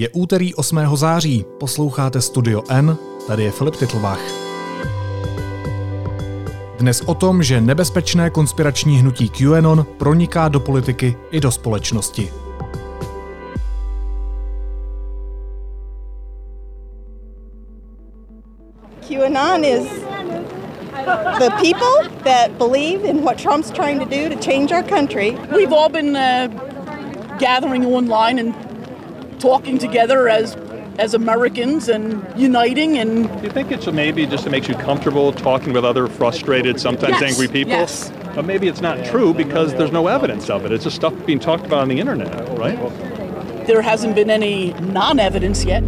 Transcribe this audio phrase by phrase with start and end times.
[0.00, 0.96] Je úterý 8.
[0.96, 4.20] září, posloucháte Studio N, tady je Filip Titlbach.
[6.78, 12.32] Dnes o tom, že nebezpečné konspirační hnutí QAnon proniká do politiky i do společnosti.
[19.08, 19.88] QAnon is
[21.38, 25.36] the people that believe in what Trump's trying to do to change our country.
[25.56, 26.48] We've all been uh,
[27.38, 28.69] gathering online and
[29.40, 30.56] talking together as
[30.98, 35.32] as Americans and uniting and Do you think it's maybe just it makes you comfortable
[35.32, 37.72] talking with other frustrated, sometimes Yes, angry people?
[37.72, 38.12] yes.
[38.34, 40.72] But maybe it's not true because there's no evidence of it.
[40.72, 42.78] It's just stuff being talked about on the internet, right?
[43.66, 45.82] there hasn't been any non-evidence yet.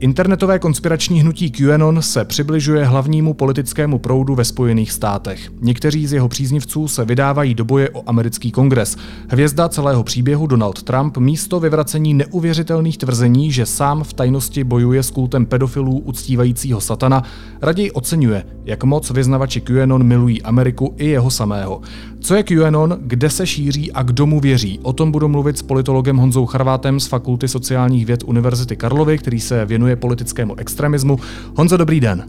[0.00, 5.50] Internetové konspirační hnutí QAnon se přibližuje hlavnímu politickému proudu ve Spojených státech.
[5.60, 8.96] Někteří z jeho příznivců se vydávají do boje o americký kongres.
[9.28, 15.10] Hvězda celého příběhu Donald Trump místo vyvracení neuvěřitelných tvrzení, že sám v tajnosti bojuje s
[15.10, 17.22] kultem pedofilů uctívajícího satana,
[17.62, 21.80] raději oceňuje, jak moc vyznavači QAnon milují Ameriku i jeho samého.
[22.20, 24.80] Co je QAnon, kde se šíří a kdo mu věří?
[24.82, 29.40] O tom budu mluvit s politologem Honzou Charvátem z Fakulty sociálních věd Univerzity Karlovy, který
[29.40, 31.18] se věnuje politickému extremismu.
[31.56, 32.24] Honzo, dobrý den.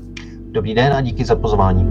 [0.51, 1.87] Dobrý den a díky za pozvání.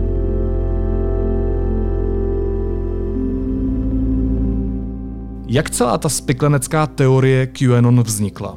[5.46, 8.56] Jak celá ta spiklenecká teorie QAnon vznikla?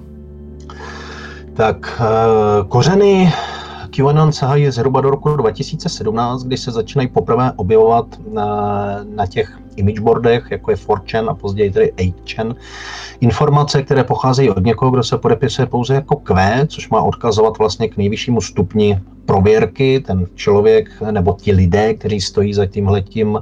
[1.53, 3.33] Tak eh, kořeny
[3.95, 10.48] QAnon sahají zhruba do roku 2017, kdy se začínají poprvé objevovat na, na těch imageboardech,
[10.52, 12.56] jako je 4chan a později tedy 8chan,
[13.20, 17.88] informace, které pocházejí od někoho, kdo se podepisuje pouze jako Q, což má odkazovat vlastně
[17.88, 23.40] k nejvyššímu stupni prověrky, ten člověk nebo ti lidé, kteří stojí za tímhletím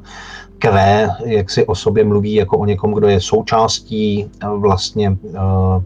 [0.60, 5.84] Q, jak si o sobě mluví jako o někom, kdo je součástí vlastně uh,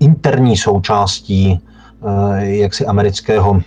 [0.00, 1.60] interní součástí
[2.40, 3.60] jaksi amerického uh,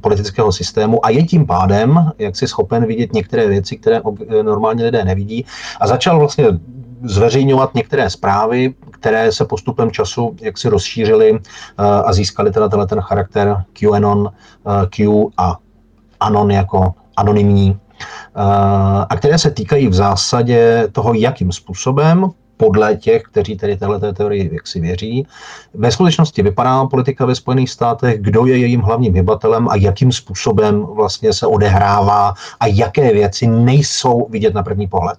[0.00, 5.04] politického systému a je tím pádem jaksi schopen vidět některé věci, které ob, normálně lidé
[5.04, 5.46] nevidí.
[5.80, 6.44] A začal vlastně
[7.02, 11.38] zveřejňovat některé zprávy, které se postupem času jaksi rozšířily
[11.78, 14.32] a získaly teda tenhle ten charakter QAnon,
[14.90, 15.58] Q a
[16.20, 17.80] Anon jako anonymní
[19.08, 24.50] a které se týkají v zásadě toho, jakým způsobem podle těch, kteří tedy této teorii
[24.52, 25.26] jaksi věří.
[25.74, 30.80] Ve skutečnosti vypadá politika ve Spojených státech, kdo je jejím hlavním hybatelem a jakým způsobem
[30.80, 35.18] vlastně se odehrává a jaké věci nejsou vidět na první pohled.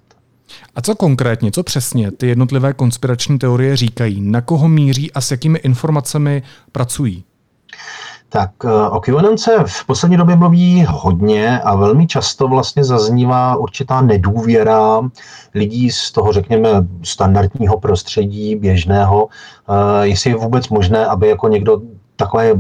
[0.76, 4.22] A co konkrétně, co přesně ty jednotlivé konspirační teorie říkají?
[4.22, 7.24] Na koho míří a s jakými informacemi pracují?
[8.34, 8.52] Tak
[8.92, 15.02] o QAnon se v poslední době mluví hodně a velmi často vlastně zaznívá určitá nedůvěra
[15.56, 16.70] lidí z toho, řekněme,
[17.04, 19.28] standardního prostředí, běžného,
[20.02, 21.82] jestli je vůbec možné, aby jako někdo
[22.16, 22.54] takové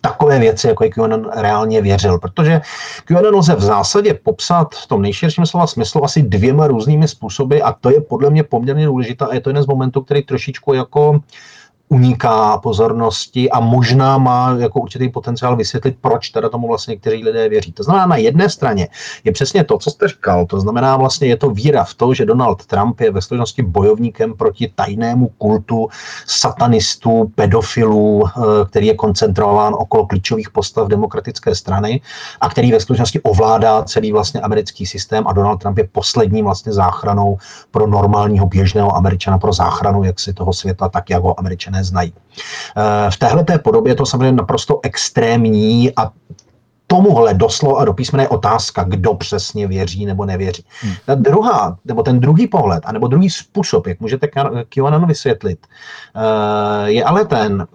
[0.00, 2.18] takové věci, jako je QAnon, reálně věřil.
[2.18, 2.60] Protože
[3.04, 7.72] QAnon lze v zásadě popsat v tom nejširším slova smyslu asi dvěma různými způsoby a
[7.72, 11.20] to je podle mě poměrně důležité a je to jeden z momentů, který trošičku jako
[11.88, 17.48] uniká pozornosti a možná má jako určitý potenciál vysvětlit, proč teda tomu vlastně někteří lidé
[17.48, 17.72] věří.
[17.72, 18.88] To znamená, na jedné straně
[19.24, 22.24] je přesně to, co jste říkal, to znamená vlastně je to víra v to, že
[22.24, 25.88] Donald Trump je ve skutečnosti bojovníkem proti tajnému kultu
[26.26, 28.30] satanistů, pedofilů, eh,
[28.66, 32.00] který je koncentrován okolo klíčových postav demokratické strany
[32.40, 36.72] a který ve skutečnosti ovládá celý vlastně americký systém a Donald Trump je poslední vlastně
[36.72, 37.38] záchranou
[37.70, 42.12] pro normálního běžného američana, pro záchranu jak si toho světa, tak jak ho američané neznají.
[43.10, 46.10] V téhle podobě je to samozřejmě naprosto extrémní a
[46.90, 50.64] tomuhle doslo a do písmene je otázka, kdo přesně věří nebo nevěří.
[50.80, 50.92] Hmm.
[51.06, 54.28] Ta druhá, nebo ten druhý pohled, anebo druhý způsob, jak můžete
[54.68, 55.66] QAnon vysvětlit,
[56.84, 57.66] je ale ten,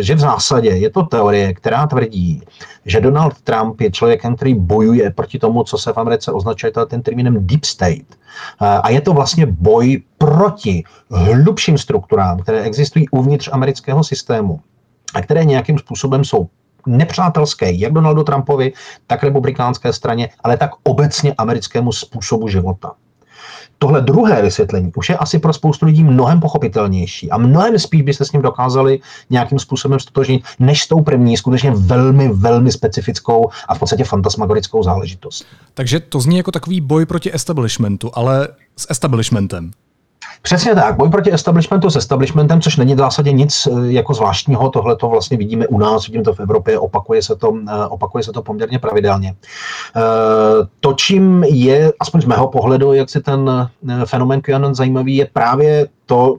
[0.00, 2.42] že v zásadě je to teorie, která tvrdí,
[2.86, 7.02] že Donald Trump je člověkem, který bojuje proti tomu, co se v Americe označuje ten
[7.02, 8.16] termínem deep state.
[8.58, 14.60] A je to vlastně boj proti hlubším strukturám, které existují uvnitř amerického systému
[15.14, 16.48] a které nějakým způsobem jsou
[16.86, 18.72] nepřátelské jak Donaldu Trumpovi,
[19.06, 22.92] tak republikánské straně, ale tak obecně americkému způsobu života.
[23.78, 28.24] Tohle druhé vysvětlení už je asi pro spoustu lidí mnohem pochopitelnější a mnohem spíš byste
[28.24, 29.00] s ním dokázali
[29.30, 34.82] nějakým způsobem stotožnit, než s tou první, skutečně velmi, velmi specifickou a v podstatě fantasmagorickou
[34.82, 35.44] záležitost.
[35.74, 39.70] Takže to zní jako takový boj proti establishmentu, ale s establishmentem.
[40.42, 44.70] Přesně tak, boj proti establishmentu s establishmentem, což není v zásadě nic eh, jako zvláštního,
[44.70, 48.24] tohle to vlastně vidíme u nás, vidíme to v Evropě, opakuje se to, eh, opakuje
[48.24, 49.34] se to poměrně pravidelně.
[49.96, 50.00] Eh,
[50.80, 53.68] to, čím je, aspoň z mého pohledu, jak si ten
[54.04, 56.38] fenomen QAnon zajímavý, je právě to,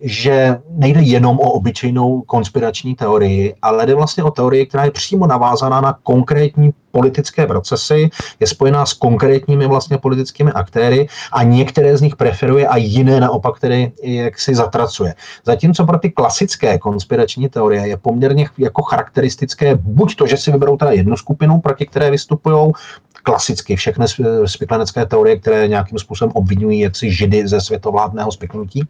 [0.00, 5.26] že nejde jenom o obyčejnou konspirační teorii, ale jde vlastně o teorii, která je přímo
[5.26, 12.00] navázaná na konkrétní politické procesy, je spojená s konkrétními vlastně politickými aktéry a některé z
[12.00, 15.14] nich preferuje a jiné naopak tedy jak si zatracuje.
[15.44, 20.76] Zatímco pro ty klasické konspirační teorie je poměrně jako charakteristické buď to, že si vyberou
[20.76, 22.72] teda jednu skupinu, proti které vystupují,
[23.22, 24.04] klasicky všechny
[24.46, 28.82] spiklenecké teorie, které nějakým způsobem obvinují jaksi židy ze světovládného spiknutí.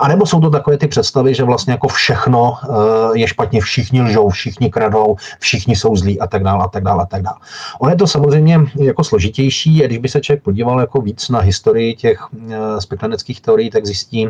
[0.00, 4.02] A nebo jsou to takové ty představy, že vlastně jako všechno eh, je špatně, všichni
[4.02, 7.36] lžou, všichni kradou, všichni jsou zlí a tak dále a tak dále a tak dále.
[7.78, 11.40] Ono je to samozřejmě jako složitější, a když by se člověk podíval jako víc na
[11.40, 12.18] historii těch
[12.50, 14.28] eh, spikleneckých teorií, tak zjistí,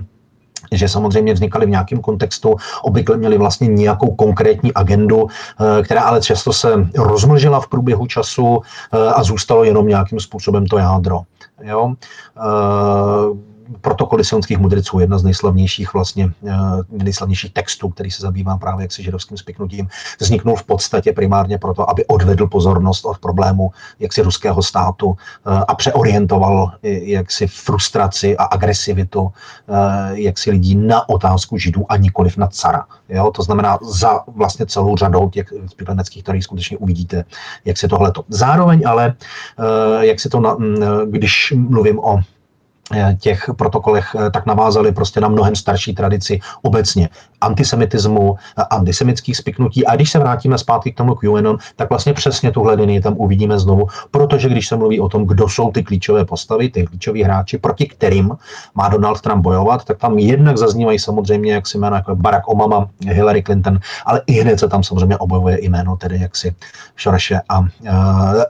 [0.73, 6.21] že samozřejmě vznikaly v nějakém kontextu, obvykle měly vlastně nějakou konkrétní agendu, eh, která ale
[6.21, 8.61] často se rozmlžila v průběhu času
[9.15, 11.21] a zůstalo jenom nějakým způsobem to jádro.
[11.63, 11.95] Jo?
[13.81, 16.53] Protokoly sionských mudrců, jedna z nejslavnějších vlastně, eh,
[16.91, 19.89] nejslavnějších textů, který se zabývá právě jaksi židovským spiknutím,
[20.21, 23.71] vzniknul v podstatě primárně proto, aby odvedl pozornost od problému
[24.01, 29.33] jaksi ruského státu eh, a přeorientoval jaksi frustraci a agresivitu
[29.69, 32.87] eh, jaksi lidí na otázku židů a nikoliv na cara.
[33.09, 33.31] Jo?
[33.31, 37.25] To znamená za vlastně celou řadou těch spikleneckých, které skutečně uvidíte,
[37.65, 38.25] jak se tohleto.
[38.29, 39.15] Zároveň ale,
[40.01, 40.57] jak si to, na,
[41.07, 42.34] když mluvím o Eh,
[43.19, 47.09] těch protokolech eh, tak navázali prostě na mnohem starší tradici obecně
[47.45, 48.37] antisemitismu,
[48.71, 49.87] antisemických spiknutí.
[49.87, 53.59] A když se vrátíme zpátky k tomu QAnon, tak vlastně přesně tuhle linii tam uvidíme
[53.59, 57.59] znovu, protože když se mluví o tom, kdo jsou ty klíčové postavy, ty klíčoví hráči,
[57.59, 58.31] proti kterým
[58.75, 62.89] má Donald Trump bojovat, tak tam jednak zaznívají samozřejmě jak si jména jako Barack Obama,
[63.07, 66.55] Hillary Clinton, ale i hned se tam samozřejmě objevuje jméno tedy jaksi
[66.97, 67.67] Šoreše a uh,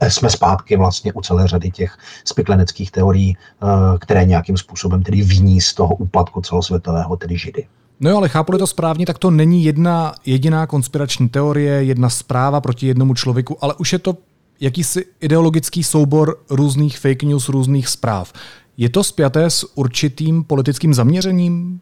[0.08, 5.61] jsme zpátky vlastně u celé řady těch spikleneckých teorií, uh, které nějakým způsobem tedy viní
[5.61, 7.67] z toho úpadku celosvětového, tedy Židy.
[8.05, 12.61] No jo, ale chápu to správně, tak to není jedna jediná konspirační teorie, jedna zpráva
[12.61, 14.17] proti jednomu člověku, ale už je to
[14.61, 18.33] jakýsi ideologický soubor různých fake news, různých zpráv.
[18.77, 21.81] Je to spjaté s určitým politickým zaměřením?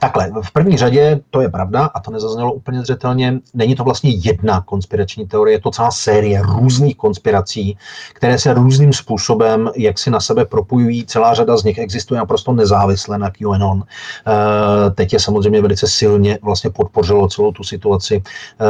[0.00, 3.38] Takhle, v první řadě to je pravda a to nezaznělo úplně zřetelně.
[3.54, 7.78] Není to vlastně jedna konspirační teorie, je to celá série různých konspirací,
[8.12, 11.06] které se různým způsobem jak si na sebe propojují.
[11.06, 13.82] Celá řada z nich existuje naprosto nezávisle na QAnon.
[14.26, 18.22] Eh, teď je samozřejmě velice silně vlastně podpořilo celou tu situaci,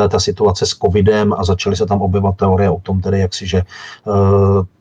[0.05, 3.35] eh, ta situace s covidem a začaly se tam objevovat teorie o tom tedy, jak
[3.35, 4.80] si, že eh,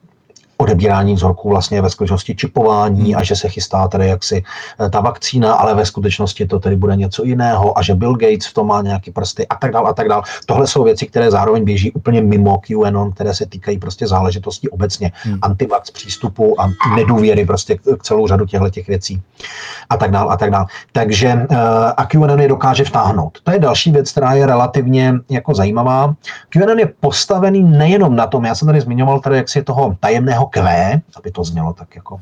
[0.61, 4.43] odebírání vzorků vlastně ve skutečnosti čipování a že se chystá tedy jaksi
[4.79, 8.47] eh, ta vakcína, ale ve skutečnosti to tedy bude něco jiného a že Bill Gates
[8.47, 10.23] v tom má nějaký prsty a tak dále a tak dále.
[10.45, 15.11] Tohle jsou věci, které zároveň běží úplně mimo QAnon, které se týkají prostě záležitostí obecně,
[15.23, 15.39] hmm.
[15.41, 19.21] antivax přístupu a nedůvěry prostě k celou řadu těchto těch věcí
[19.89, 20.65] a tak dále a tak dále.
[20.91, 21.57] Takže eh,
[21.97, 23.37] a QAnon je dokáže vtáhnout.
[23.43, 26.13] To je další věc, která je relativně jako zajímavá.
[26.49, 30.61] QAnon je postavený nejenom na tom, já jsem tady zmiňoval tady jaksi toho tajemného Q,
[31.15, 32.19] aby to znělo tak jako...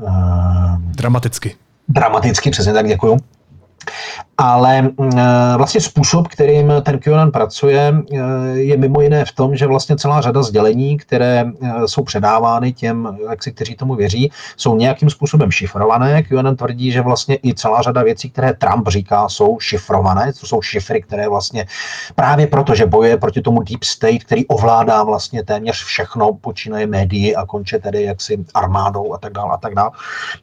[0.00, 1.56] Uh, dramaticky.
[1.88, 3.18] Dramaticky, přesně tak, děkuju
[4.42, 8.18] ale mm, eh, vlastně způsob, kterým ten QAnon pracuje, eh,
[8.58, 13.18] je mimo jiné v tom, že vlastně celá řada sdělení, které eh, jsou předávány těm,
[13.30, 16.22] jak si, kteří tomu věří, jsou nějakým způsobem šifrované.
[16.22, 20.32] QAnon tvrdí, že vlastně i celá řada věcí, které Trump říká, jsou šifrované.
[20.40, 21.66] To jsou šifry, které vlastně
[22.14, 27.34] právě proto, že bojuje proti tomu deep state, který ovládá vlastně téměř všechno, počínaje médii
[27.34, 29.90] a konče tedy jaksi armádou a tak dále a tak dále,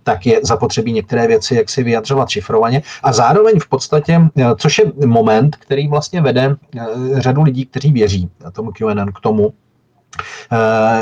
[0.04, 2.82] tak je zapotřebí některé věci jak si vyjadřovat šifrovaně.
[3.04, 3.89] A zároveň v podstatě,
[4.38, 6.86] eh, což je moment, který vlastně vede eh,
[7.22, 9.54] řadu lidí, kteří věří tomu QAnon k tomu,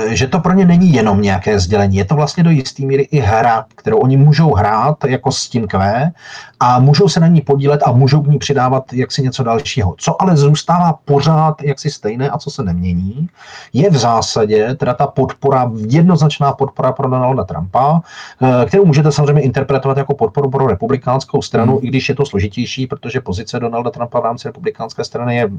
[0.07, 3.19] že to pro ně není jenom nějaké sdělení, je to vlastně do jisté míry i
[3.19, 6.11] hra, kterou oni můžou hrát jako s tím Q
[6.59, 9.95] a můžou se na ní podílet a můžou k ní přidávat jaksi něco dalšího.
[9.97, 13.29] Co ale zůstává pořád jaksi stejné a co se nemění,
[13.73, 18.01] je v zásadě teda ta podpora, jednoznačná podpora pro Donalda Trumpa,
[18.41, 21.85] eh, kterou můžete samozřejmě interpretovat jako podporu pro republikánskou stranu, hmm.
[21.85, 25.49] i když je to složitější, protože pozice Donalda Trumpa v rámci republikánské strany je,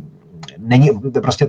[0.58, 0.90] není
[1.22, 1.48] prostě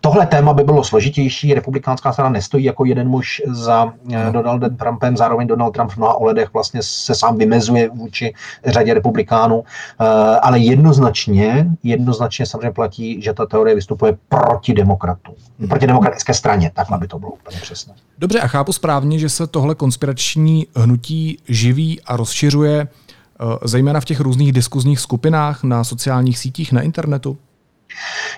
[0.00, 1.54] Tohle téma by bylo složitější.
[1.54, 6.14] Republikánská strana nestojí jako jeden muž za eh, Donaldem Trumpem, zároveň Donald Trump v mnoha
[6.14, 8.34] ohledech vlastně se sám vymezuje vůči
[8.66, 9.64] řadě republikánů,
[10.00, 10.04] eh,
[10.42, 15.34] ale jednoznačně, jednoznačně samozřejmě platí, že ta teorie vystupuje proti demokratům,
[15.68, 17.94] proti demokratické straně, takhle by to bylo úplně přesné.
[18.18, 24.04] Dobře, a chápu správně, že se tohle konspirační hnutí živí a rozšiřuje eh, zejména v
[24.04, 27.38] těch různých diskuzních skupinách na sociálních sítích, na internetu?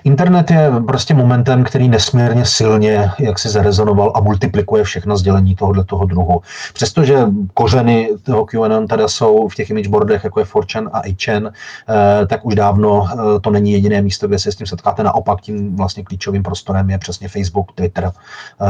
[0.03, 5.83] Internet je prostě momentem, který nesmírně silně jak si zarezonoval a multiplikuje všechno sdělení tohoto
[5.83, 6.41] toho druhu.
[6.73, 7.17] Přestože
[7.53, 12.45] kořeny toho QAnon teda jsou v těch imageboardech, jako je 4chan a 8chan, eh, tak
[12.45, 15.03] už dávno eh, to není jediné místo, kde se s tím setkáte.
[15.03, 18.11] Naopak tím vlastně klíčovým prostorem je přesně Facebook, Twitter,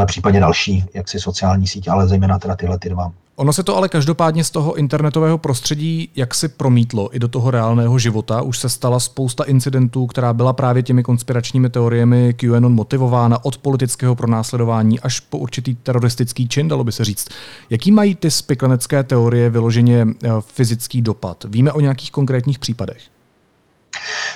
[0.02, 3.12] eh, případně další jaksi sociální sítě, ale zejména teda tyhle ty dva.
[3.36, 7.52] Ono se to ale každopádně z toho internetového prostředí jak si promítlo i do toho
[7.52, 8.42] reálného života.
[8.42, 14.16] Už se stala spousta incidentů, která byla právě těmi konspiračními teoriemi QAnon motivována od politického
[14.16, 17.30] pronásledování až po určitý teroristický čin, dalo by se říct.
[17.70, 21.46] Jaký mají ty spiklenecké teorie vyloženě eh, fyzický dopad?
[21.50, 23.02] Víme o nějakých konkrétních případech?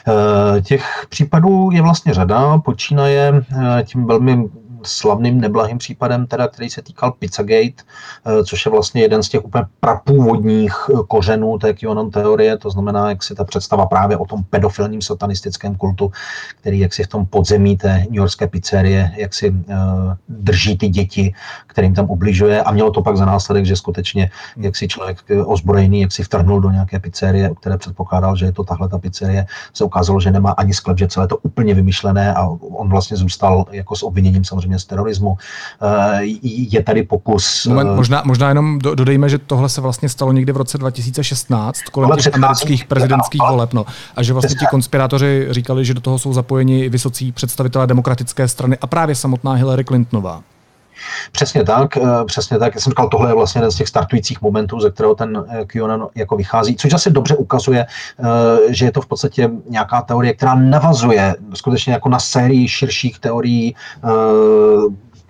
[0.07, 4.49] Eh, těch případů je vlastně řada, počínaje eh, tím velmi
[4.83, 7.83] slavným neblahým případem, teda, který se týkal Pizzagate,
[8.25, 12.69] eh, což je vlastně jeden z těch úplně prapůvodních eh, kořenů té QAnon teorie, to
[12.69, 16.11] znamená, jak si ta představa právě o tom pedofilním satanistickém kultu,
[16.59, 19.55] který jak si v tom podzemí té New Yorkské pizzerie, jak si uh,
[20.29, 21.33] drží ty děti,
[21.67, 22.63] kterým tam ubližuje.
[22.63, 26.61] A mělo to pak za následek, že skutečně jak si člověk ozbrojený, jak si vtrhnul
[26.61, 30.51] do nějaké pizzerie, které předpokládal, že je to tahle ta pizzerie, se ukázalo, že nemá
[30.51, 34.66] ani sklep, že celé to úplně vymyšlené a on vlastně zůstal jako s obviněním samozřejmě
[34.75, 35.37] z terorismu.
[35.81, 37.65] Eh, je tady pokus...
[37.65, 42.19] Moment, možná, možná jenom dodejme, že tohle se vlastně stalo někdy v roce 2016, kolem
[42.19, 43.73] těch amerických prezidentských voleb.
[43.73, 43.85] No.
[44.15, 48.77] A že vlastně ti konspirátoři říkali, že do toho jsou zapojeni vysocí představitelé demokratické strany
[48.81, 50.41] a právě samotná Hillary Clintonová.
[51.31, 52.75] Přesně tak, eh, přesně tak.
[52.75, 55.65] Já jsem říkal, tohle je vlastně jeden z těch startujících momentů, ze kterého ten eh,
[55.65, 57.85] QAnon jako vychází, což asi dobře ukazuje,
[58.69, 63.75] že je to v podstatě nějaká teorie, která navazuje skutečně jako na sérii širších teorií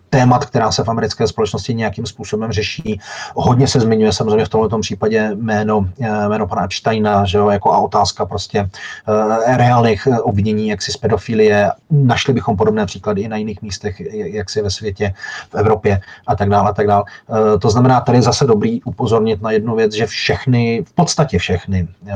[0.09, 2.99] témat, která se v americké společnosti nějakým způsobem řeší.
[3.35, 7.73] Hodně se zmiňuje samozřejmě v tomto případě jméno, eh, jméno pana Epsteina, že jo, jako
[7.73, 11.71] a otázka prostě uh, reálných obvinění jaksi z pedofilie.
[11.91, 15.13] Našli bychom podobné příklady i na jiných místech, jak si ve světě,
[15.49, 16.69] v Evropě a tak dále.
[16.69, 17.03] A tak dále.
[17.27, 21.39] Uh, to znamená, tady je zase dobrý upozornit na jednu věc, že všechny, v podstatě
[21.39, 22.11] všechny uh,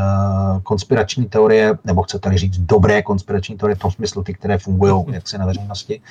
[0.63, 5.38] konspirační teorie, nebo chcete-li říct dobré konspirační teorie, v tom smyslu ty, které fungují jaksi
[5.38, 6.01] na veřejnosti,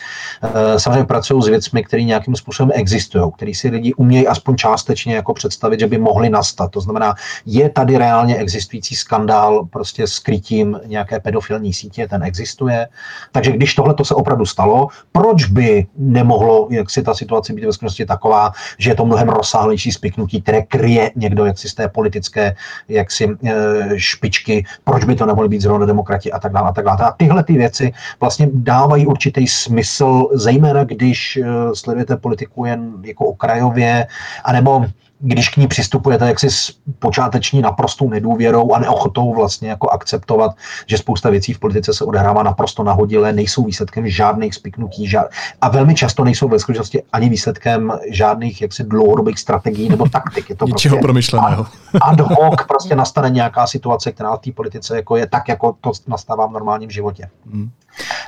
[0.76, 5.14] samozřejmě pracují s věcmi, mechanismy, které nějakým způsobem existují, který si lidi umějí aspoň částečně
[5.14, 6.70] jako představit, že by mohly nastat.
[6.70, 7.14] To znamená,
[7.46, 12.88] je tady reálně existující skandál prostě s krytím nějaké pedofilní sítě, ten existuje.
[13.32, 17.64] Takže když tohle to se opravdu stalo, proč by nemohlo, jak si ta situace být
[17.64, 21.88] ve skutečnosti taková, že je to mnohem rozsáhlejší spiknutí, které kryje někdo jaksi z té
[21.88, 22.56] politické
[22.88, 23.54] jaksi, e,
[23.96, 26.98] špičky, proč by to nemohly být zrovna demokrati a tak dále a tak dále.
[26.98, 33.24] A tyhle ty věci vlastně dávají určitý smysl, zejména když e, sledujete politiku jen jako
[33.24, 34.06] okrajově,
[34.44, 34.86] anebo
[35.20, 40.98] když k ní přistupujete jaksi s počáteční naprostou nedůvěrou a neochotou vlastně jako akceptovat, že
[40.98, 45.26] spousta věcí v politice se odehrává naprosto nahodile, nejsou výsledkem žádných spiknutí žád...
[45.60, 50.50] a velmi často nejsou ve skutečnosti ani výsledkem žádných jaksi dlouhodobých strategií nebo taktik.
[50.50, 51.66] Je to Ničeho prostě promyšleného.
[52.02, 55.92] Ad hoc prostě nastane nějaká situace, která v té politice jako je tak, jako to
[56.08, 57.28] nastává v normálním životě.
[57.52, 57.70] Hmm.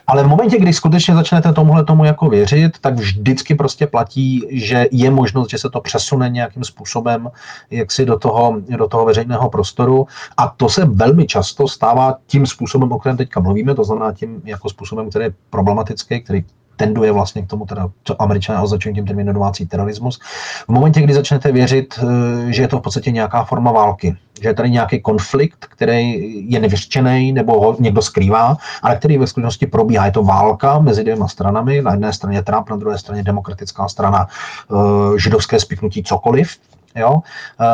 [0.06, 4.86] Ale v momentě, kdy skutečně začnete tomuhle tomu jako věřit, tak vždycky prostě platí, že
[4.92, 7.30] je možnost, že se to přesune nějakým způsobem
[7.70, 10.06] jaksi do toho, do toho veřejného prostoru.
[10.36, 14.42] A to se velmi často stává tím způsobem, o kterém teďka mluvíme, to znamená tím
[14.44, 16.44] jako způsobem, který je problematický, který
[16.76, 20.20] tenduje vlastně k tomu, teda, co američané označují tím termínem domácí terorismus.
[20.64, 24.48] V momentě, kdy začnete věřit, eh, že je to v podstatě nějaká forma války, že
[24.48, 29.66] je tady nějaký konflikt, který je nevyřčený nebo ho někdo skrývá, ale který ve skutečnosti
[29.66, 30.06] probíhá.
[30.06, 34.26] Je to válka mezi dvěma stranami, na jedné straně Trump, na druhé straně demokratická strana,
[34.26, 36.56] eh, židovské spiknutí, cokoliv.
[36.96, 37.16] Jo?
[37.60, 37.66] E,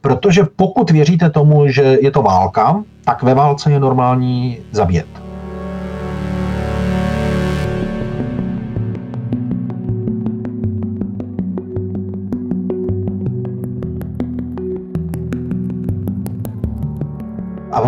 [0.00, 5.23] protože pokud věříte tomu, že je to válka, tak ve válce je normální zabíjet.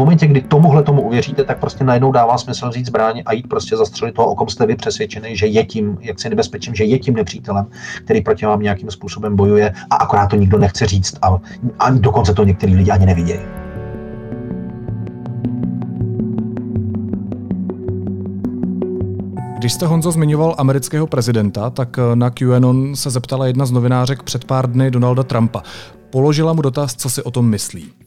[0.07, 3.77] Momentě, kdy tomuhle tomu uvěříte, tak prostě najednou dává smysl vzít zbraň a jít prostě
[3.77, 6.99] zastřelit toho, o kom jste vy přesvědčený, že je tím, jak si nebezpečím, že je
[6.99, 7.67] tím nepřítelem,
[8.05, 11.39] který proti vám nějakým způsobem bojuje a akorát to nikdo nechce říct a,
[11.79, 13.41] a dokonce to některý lidi ani nevidějí.
[19.59, 24.45] Když jste Honzo zmiňoval amerického prezidenta, tak na QAnon se zeptala jedna z novinářek před
[24.45, 25.63] pár dny Donalda Trumpa.
[26.11, 28.06] Položila mu dotaz, co si o tom myslí.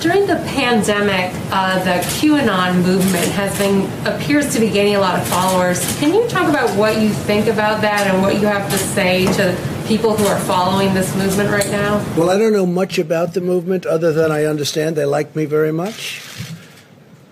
[0.00, 5.18] During the pandemic, uh, the QAnon movement has been appears to be gaining a lot
[5.18, 5.80] of followers.
[5.98, 9.24] Can you talk about what you think about that and what you have to say
[9.38, 9.56] to
[9.88, 12.04] people who are following this movement right now?
[12.14, 15.46] Well, I don't know much about the movement other than I understand they like me
[15.46, 16.20] very much,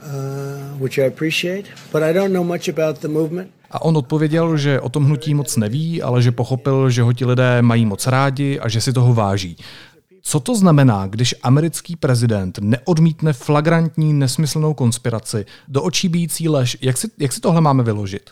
[0.02, 1.66] uh, which I appreciate.
[1.92, 3.50] But I don't know much about the movement.
[3.71, 7.25] A on odpověděl, že o tom hnutí moc neví, ale že pochopil, že ho ti
[7.25, 9.56] lidé mají moc rádi a že si toho váží.
[10.26, 16.76] Co to znamená, když americký prezident neodmítne flagrantní nesmyslnou konspiraci, do očí bíjící lež?
[16.80, 18.30] Jak si, jak si tohle máme vyložit?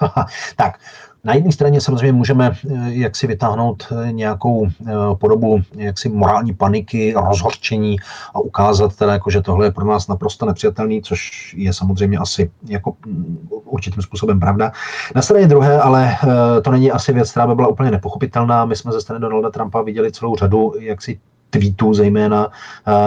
[0.56, 0.80] tak,
[1.24, 6.54] na jedné straně samozřejmě můžeme eh, jak si vytáhnout eh, nějakou eh, podobu jaksi morální
[6.54, 7.96] paniky, rozhorčení
[8.34, 12.50] a ukázat teda, jako, že tohle je pro nás naprosto nepřijatelný, což je samozřejmě asi
[12.68, 14.72] jako mm, určitým způsobem pravda.
[15.14, 16.16] Na straně druhé, ale
[16.64, 18.64] to není asi věc, která by byla úplně nepochopitelná.
[18.64, 21.20] My jsme ze strany Donalda Trumpa viděli celou řadu jaksi
[21.50, 22.50] tweetů zejména,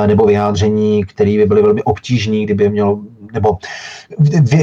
[0.06, 3.00] nebo vyjádření, které by byly velmi obtížné, kdyby mělo
[3.34, 3.58] nebo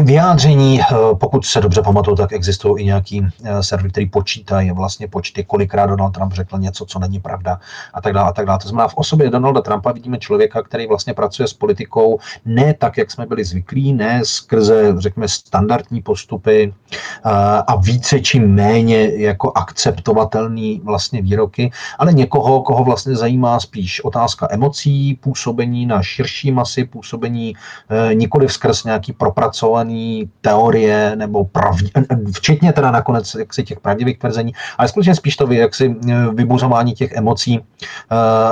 [0.03, 5.09] vyjádření, eh, pokud se dobře pamatuju, tak existují i nějaký eh, servery, který počítají vlastně
[5.09, 7.61] počty, kolikrát Donald Trump řekl něco, co není pravda
[7.95, 8.59] a tak dále a tak dále.
[8.59, 12.97] To znamená, v osobě Donalda Trumpa vidíme člověka, který vlastně pracuje s politikou ne tak,
[12.97, 16.75] jak jsme byli zvyklí, ne skrze, řekněme, standardní postupy
[17.67, 24.49] a více či méně jako akceptovatelný vlastně výroky, ale někoho, koho vlastně zajímá spíš otázka
[24.51, 27.55] emocí, působení na širší masy, působení
[28.13, 31.91] nikoli skrz nějaký propracovaný teorie nebo pravdě,
[32.33, 37.13] včetně teda nakonec jaksi těch pravdivých tvrzení, ale skutečně spíš to jaksi e, vybuzování těch
[37.13, 37.61] emocí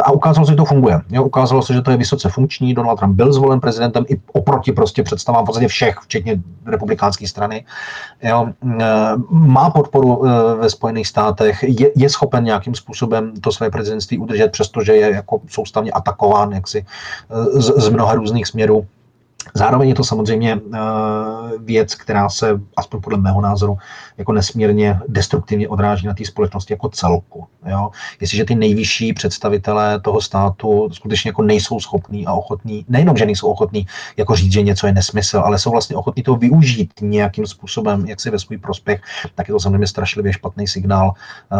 [0.04, 1.00] a ukázalo se, že to funguje.
[1.10, 2.74] Jo, ukázalo se, že to je vysoce funkční.
[2.74, 7.64] Donald Trump byl zvolen prezidentem i oproti prostě představám v podstatě všech, včetně republikánské strany.
[8.22, 8.48] Jo,
[9.30, 10.22] má podporu
[10.60, 15.40] ve Spojených státech, je, je schopen nějakým způsobem to své prezidentství udržet, přestože je jako
[15.48, 16.86] soustavně atakován jaksi
[17.52, 18.86] z, z mnoha různých směrů.
[19.54, 20.78] Zároveň je to samozřejmě eh,
[21.58, 23.78] věc, která se, aspoň podle mého názoru,
[24.18, 27.46] jako nesmírně destruktivně odráží na té společnosti jako celku.
[27.66, 27.90] Jo?
[28.20, 33.48] Jestliže ty nejvyšší představitelé toho státu skutečně jako nejsou schopní a ochotní, nejenom, že nejsou
[33.48, 33.86] ochotní
[34.16, 38.20] jako říct, že něco je nesmysl, ale jsou vlastně ochotní to využít nějakým způsobem, jak
[38.20, 39.00] si ve svůj prospěch,
[39.34, 41.56] tak je to samozřejmě strašlivě špatný signál, eh,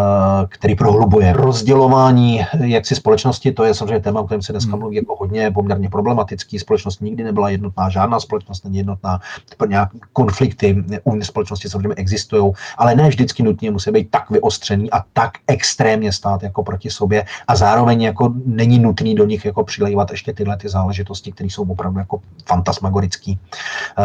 [0.49, 3.53] který prohlubuje rozdělování jaksi společnosti.
[3.53, 4.81] To je samozřejmě téma, o kterém se dneska hmm.
[4.81, 6.59] mluví jako hodně poměrně problematický.
[6.59, 9.21] Společnost nikdy nebyla jednotná, žádná společnost není jednotná,
[9.67, 15.05] nějak konflikty uvnitř společnosti samozřejmě existují, ale ne vždycky nutně musí být tak vyostřený a
[15.13, 20.11] tak extrémně stát jako proti sobě a zároveň jako není nutný do nich jako přilejvat
[20.11, 23.39] ještě tyhle ty záležitosti, které jsou opravdu jako fantasmagorický,
[23.99, 24.05] uh,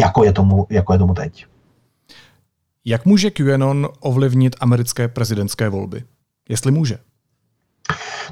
[0.00, 1.46] jako je tomu, jako je tomu teď.
[2.84, 6.04] Jak může QAnon ovlivnit americké prezidentské volby?
[6.48, 6.98] Jestli může.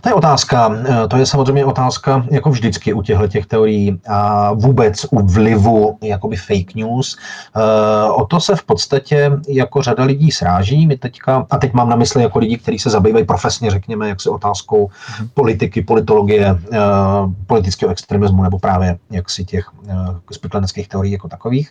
[0.00, 4.52] To je otázka, eh, to je samozřejmě otázka jako vždycky u těchto těch teorií a
[4.52, 7.16] vůbec u vlivu jakoby fake news.
[7.56, 10.86] Eh, o to se v podstatě jako řada lidí sráží.
[10.86, 14.20] My teďka, a teď mám na mysli jako lidi, kteří se zabývají profesně, řekněme, jak
[14.20, 14.90] se otázkou
[15.34, 16.78] politiky, politologie, eh,
[17.46, 19.66] politického extremismu nebo právě jaksi těch
[20.32, 21.70] spikleneckých teorií jako takových.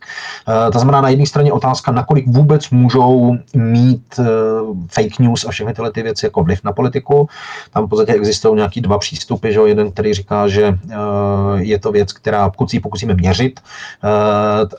[0.71, 4.19] To znamená na jedné straně otázka, nakolik vůbec můžou mít
[4.87, 7.29] fake news a všechny tyhle ty věci jako vliv na politiku.
[7.71, 10.95] Tam v podstatě existují nějaký dva přístupy, že jeden, který říká, že eh,
[11.56, 14.08] je to věc, která pokud si pokusíme měřit eh,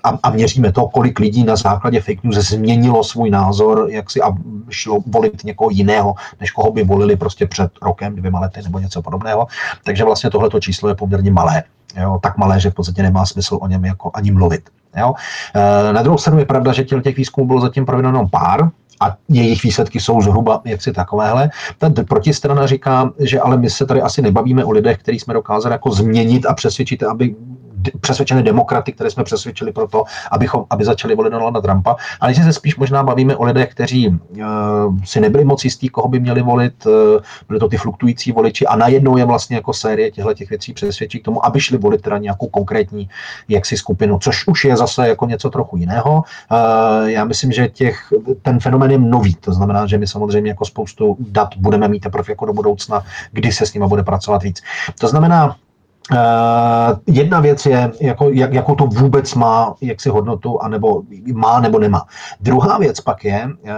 [0.04, 4.22] a, a měříme to, kolik lidí na základě fake news změnilo svůj názor, jak si
[4.22, 4.30] a
[4.70, 9.02] šlo volit někoho jiného, než koho by volili prostě před rokem, dvěma lety nebo něco
[9.02, 9.46] podobného.
[9.84, 11.62] Takže vlastně tohleto číslo je poměrně malé.
[11.96, 14.70] Jo, tak malé, že v podstatě nemá smysl o něm jako ani mluvit.
[14.96, 15.14] Jo.
[15.54, 19.62] Eh, na druhou stranu je pravda, že těch výzkumů bylo zatím provedeno pár, a jejich
[19.62, 21.50] výsledky jsou zhruba jaksi takovéhle.
[21.78, 25.72] Ta protistrana říká, že ale my se tady asi nebavíme o lidech, který jsme dokázali
[25.72, 27.36] jako změnit a přesvědčit, aby
[28.00, 32.42] přesvědčené demokraty, které jsme přesvědčili pro to, abychom, aby začali volit Donalda Trumpa, ale že
[32.42, 34.16] se spíš možná bavíme o lidech, kteří uh,
[35.04, 36.92] si nebyli moc jistí, koho by měli volit, uh,
[37.48, 41.20] byly to ty fluktující voliči a najednou je vlastně jako série těchto těch věcí přesvědčí
[41.20, 43.08] k tomu, aby šli volit teda nějakou konkrétní
[43.48, 46.22] jaksi skupinu, což už je zase jako něco trochu jiného.
[46.50, 50.64] Uh, já myslím, že těch, ten fenomen je nový, to znamená, že my samozřejmě jako
[50.64, 54.62] spoustu dat budeme mít teprve jako do budoucna, kdy se s nimi bude pracovat víc.
[55.00, 55.56] To znamená,
[56.12, 61.78] Uh, jedna věc je, jako, jak, jako to vůbec má jaksi hodnotu, anebo má nebo
[61.78, 62.06] nemá.
[62.40, 63.70] Druhá věc pak je, uh,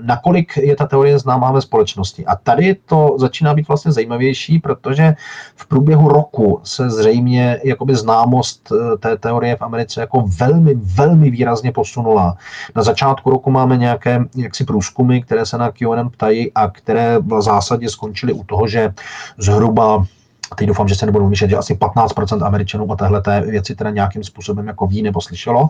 [0.00, 2.26] nakolik je ta teorie známá ve společnosti.
[2.26, 5.14] A tady to začíná být vlastně zajímavější, protože
[5.56, 11.30] v průběhu roku se zřejmě jakoby známost uh, té teorie v Americe jako velmi, velmi
[11.30, 12.36] výrazně posunula.
[12.76, 17.42] Na začátku roku máme nějaké jaksi průzkumy, které se na QAnon ptají a které v
[17.42, 18.94] zásadě skončily u toho, že
[19.38, 20.04] zhruba
[20.56, 23.90] teď doufám, že se nebudu myšlet, že asi 15% Američanů o téhle té věci teda
[23.90, 25.68] nějakým způsobem jako ví nebo slyšelo,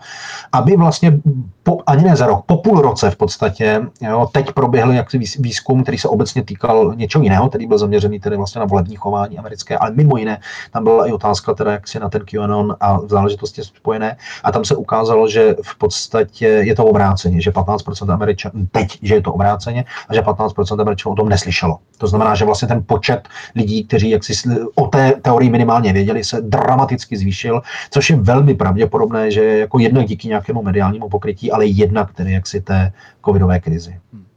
[0.53, 1.19] aby vlastně
[1.63, 5.83] po, ani ne za rok, po půl roce v podstatě, jo, teď proběhl jaksi výzkum,
[5.83, 9.79] který se obecně týkal něčeho jiného, který byl zaměřený tedy vlastně na volební chování americké,
[9.79, 10.41] ale mimo jiné
[10.73, 14.77] tam byla i otázka teda jaksi na ten QAnon a záležitosti spojené a tam se
[14.77, 19.85] ukázalo, že v podstatě je to obráceně, že 15% Američanů, teď, že je to obráceně
[20.09, 21.79] a že 15% Američanů o tom neslyšelo.
[21.99, 24.35] To znamená, že vlastně ten počet lidí, kteří jaksi
[24.75, 30.07] o té teorii minimálně věděli, se dramaticky zvýšil, což je velmi pravděpodobné, že jako jednak
[30.07, 32.93] díky nějakému mediálnímu pokrytí, ale jednak tedy jaksi té
[33.25, 33.97] covidové krizi.
[34.13, 34.28] Hmm.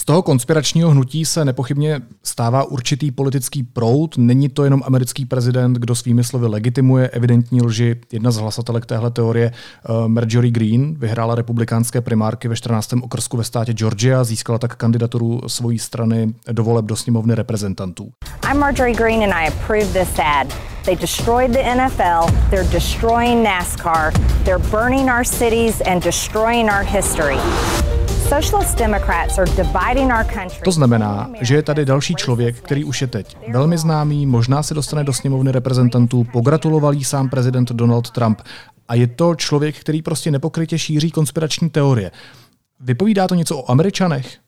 [0.00, 4.18] Z toho konspiračního hnutí se nepochybně stává určitý politický proud.
[4.18, 7.96] Není to jenom americký prezident, kdo svými slovy legitimuje evidentní lži.
[8.12, 9.52] Jedna z hlasatelek téhle teorie,
[9.88, 12.92] uh, Marjorie Green, vyhrála republikánské primárky ve 14.
[13.02, 18.10] okrsku ve státě Georgia, získala tak kandidaturu svojí strany do voleb do sněmovny reprezentantů.
[18.50, 20.54] I'm Marjorie Green and I approve this ad.
[20.84, 24.12] They destroyed the NFL, they're destroying NASCAR,
[24.44, 27.38] they're burning our cities and destroying our history.
[30.64, 34.74] To znamená, že je tady další člověk, který už je teď velmi známý, možná se
[34.74, 38.42] dostane do sněmovny reprezentantů, pogratuloval jí sám prezident Donald Trump
[38.88, 42.10] a je to člověk, který prostě nepokrytě šíří konspirační teorie.
[42.80, 44.38] Vypovídá to něco o Američanech?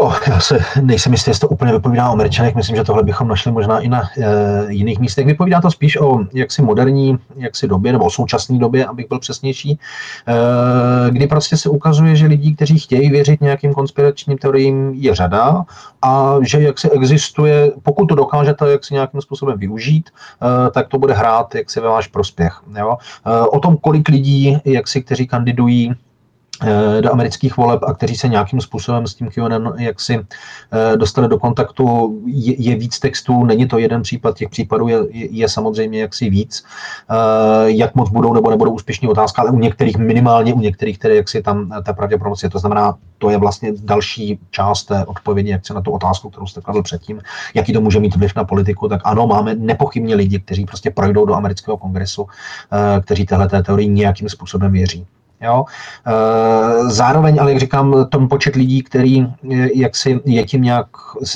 [0.00, 2.54] Oh, já se nejsem jistý, jestli to úplně vypovídá o Američanech.
[2.54, 5.26] Myslím, že tohle bychom našli možná i na e, jiných místech.
[5.26, 9.70] Vypovídá to spíš o jaksi moderní jaksi době, nebo o současné době, abych byl přesnější,
[9.70, 15.64] e, kdy prostě se ukazuje, že lidí, kteří chtějí věřit nějakým konspiračním teoriím, je řada
[16.02, 20.88] a že jak si existuje, pokud to dokážete jak si nějakým způsobem využít, e, tak
[20.88, 22.60] to bude hrát jak si ve váš prospěch.
[22.78, 22.96] Jo?
[23.26, 25.94] E, o tom, kolik lidí, jak si, kteří kandidují
[27.00, 30.20] do amerických voleb a kteří se nějakým způsobem s tím QAnon jaksi
[30.72, 34.98] eh, dostali do kontaktu, je, je víc textů, není to jeden případ, těch případů je,
[35.10, 36.64] je samozřejmě jaksi víc.
[37.10, 41.16] Eh, jak moc budou nebo nebudou úspěšní otázka, ale u některých minimálně, u některých, které
[41.16, 42.50] jaksi tam ta pravděpodobnost je.
[42.50, 46.46] To znamená, to je vlastně další část té odpovědi, jak se na tu otázku, kterou
[46.46, 47.20] jste kladl předtím,
[47.54, 51.24] jaký to může mít vliv na politiku, tak ano, máme nepochybně lidi, kteří prostě projdou
[51.26, 52.26] do amerického kongresu,
[53.02, 55.06] kteří téhle teorii nějakým způsobem věří.
[55.42, 55.64] Jo?
[56.06, 59.26] E, zároveň, ale jak říkám, ten počet lidí, který
[59.74, 60.86] jak si je tím nějak,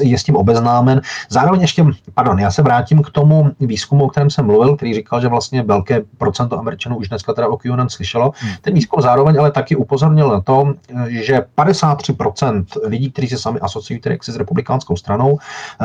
[0.03, 1.01] je s tím obeznámen.
[1.29, 5.21] Zároveň ještě, pardon, já se vrátím k tomu výzkumu, o kterém jsem mluvil, který říkal,
[5.21, 8.33] že vlastně velké procento Američanů už dneska teda o QAnon slyšelo.
[8.37, 8.53] Hmm.
[8.61, 10.75] Ten výzkum zároveň ale taky upozornil na to,
[11.09, 15.38] že 53% lidí, kteří se sami asociují tedy s republikánskou stranou,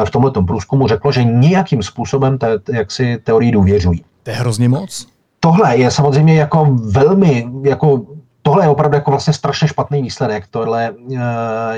[0.05, 4.03] v tomhle průzkumu řeklo, že nějakým způsobem té, jak si teorii důvěřují.
[4.23, 8.05] To je hrozně moc tohle je samozřejmě jako velmi, jako
[8.41, 10.47] tohle je opravdu jako vlastně strašně špatný výsledek.
[10.49, 10.93] Tohle, e,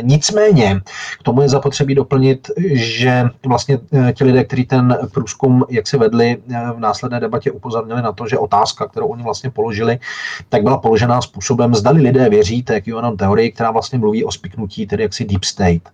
[0.02, 0.82] nicméně
[1.20, 5.98] k tomu je zapotřebí doplnit, že vlastně e, ti lidé, kteří ten průzkum jak si
[5.98, 6.38] vedli e,
[6.72, 10.00] v následné debatě, upozornili na to, že otázka, kterou oni vlastně položili,
[10.50, 14.88] tak byla položená způsobem, zdali lidé věří té QAnon teorii, která vlastně mluví o spiknutí,
[14.88, 15.90] tedy jaksi deep state.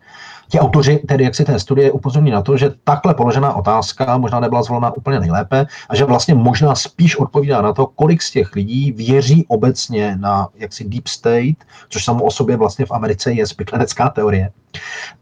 [0.50, 4.40] Ti autoři, tedy jak si té studie, upozorní na to, že takhle položená otázka možná
[4.40, 8.56] nebyla zvolena úplně nejlépe a že vlastně možná spíš odpovídá na to, kolik z těch
[8.56, 11.58] lidí věří obecně na jaksi deep state,
[11.90, 14.50] což samo o sobě vlastně v Americe je spiklenecká teorie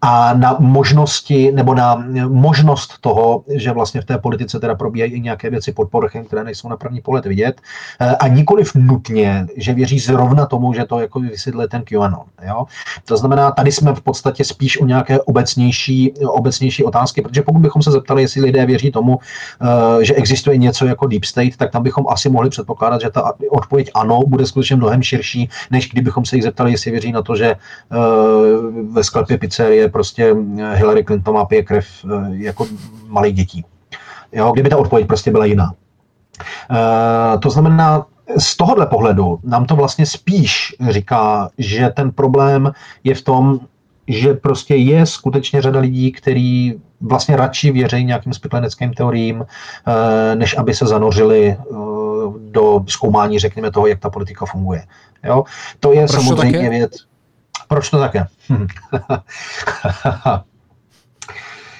[0.01, 5.19] a na možnosti nebo na možnost toho, že vlastně v té politice teda probíhají i
[5.19, 7.61] nějaké věci pod povrchem, které nejsou na první pohled vidět
[7.99, 12.25] eh, a nikoliv nutně, že věří zrovna tomu, že to jako vysvětluje ten QAnon.
[12.47, 12.65] Jo?
[13.05, 17.81] To znamená, tady jsme v podstatě spíš o nějaké obecnější, obecnější otázky, protože pokud bychom
[17.81, 21.83] se zeptali, jestli lidé věří tomu, eh, že existuje něco jako deep state, tak tam
[21.83, 26.35] bychom asi mohli předpokládat, že ta odpověď ano bude skutečně mnohem širší, než kdybychom se
[26.35, 27.57] jich zeptali, jestli věří na to, že eh,
[28.91, 31.85] ve sklepě pizzerie prostě eh, Hillary Clinton má pije krev
[32.31, 32.67] jako
[33.07, 33.65] malých dětí.
[34.31, 35.73] Jo, kdyby ta odpověď prostě byla jiná.
[37.39, 38.05] To znamená,
[38.37, 42.71] z tohohle pohledu nám to vlastně spíš říká, že ten problém
[43.03, 43.59] je v tom,
[44.07, 49.45] že prostě je skutečně řada lidí, kteří vlastně radši věří nějakým spikleneckým teoriím,
[50.35, 51.57] než aby se zanořili
[52.39, 54.85] do zkoumání, řekněme, toho, jak ta politika funguje.
[55.23, 55.43] Jo?
[55.79, 56.91] To je Proč samozřejmě to věc.
[57.67, 58.25] Proč to také?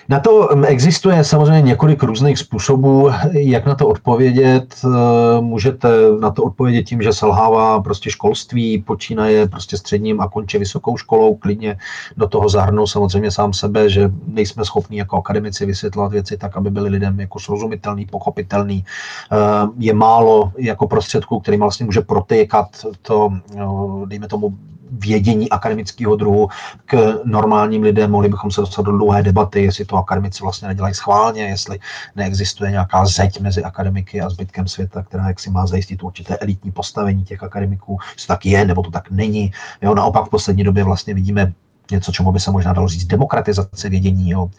[0.09, 4.75] Na to mm, existuje samozřejmě několik různých způsobů, jak na to odpovědět.
[4.85, 5.89] Eh, můžete
[6.19, 11.35] na to odpovědět tím, že selhává prostě školství, počínaje prostě středním a končí vysokou školou,
[11.35, 11.77] klidně
[12.17, 16.69] do toho zahrnou samozřejmě sám sebe, že nejsme schopni jako akademici vysvětlovat věci tak, aby
[16.69, 18.85] byly lidem jako srozumitelný, pochopitelný.
[19.31, 19.35] Eh,
[19.77, 22.67] je málo jako prostředků, kterým vlastně může protékat
[23.01, 24.57] to, no, dejme tomu,
[24.91, 26.49] vědění akademického druhu
[26.85, 28.11] k normálním lidem.
[28.11, 31.79] Mohli bychom se dostat do dlouhé debaty, jestli to akademici vlastně nedělají schválně, jestli
[32.15, 36.71] neexistuje nějaká zeď mezi akademiky a zbytkem světa, která jak si má zajistit určité elitní
[36.71, 39.51] postavení těch akademiků, jestli tak je, nebo to tak není.
[39.81, 41.53] Jo, naopak v poslední době vlastně vidíme
[41.91, 44.29] něco, čemu by se možná dalo říct demokratizace vědění.
[44.29, 44.49] Jo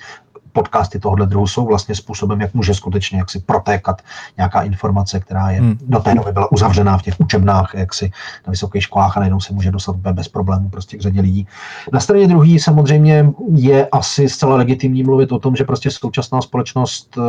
[0.56, 4.02] podcasty tohohle druhu jsou vlastně způsobem, jak může skutečně jak si protékat
[4.36, 5.78] nějaká informace, která je hmm.
[5.82, 8.10] do té doby byla uzavřená v těch učebnách, jak si
[8.46, 11.46] na vysokých školách a najednou se může dostat bez problémů prostě k řadě lidí.
[11.92, 17.18] Na straně druhé samozřejmě je asi zcela legitimní mluvit o tom, že prostě současná společnost
[17.18, 17.22] eh,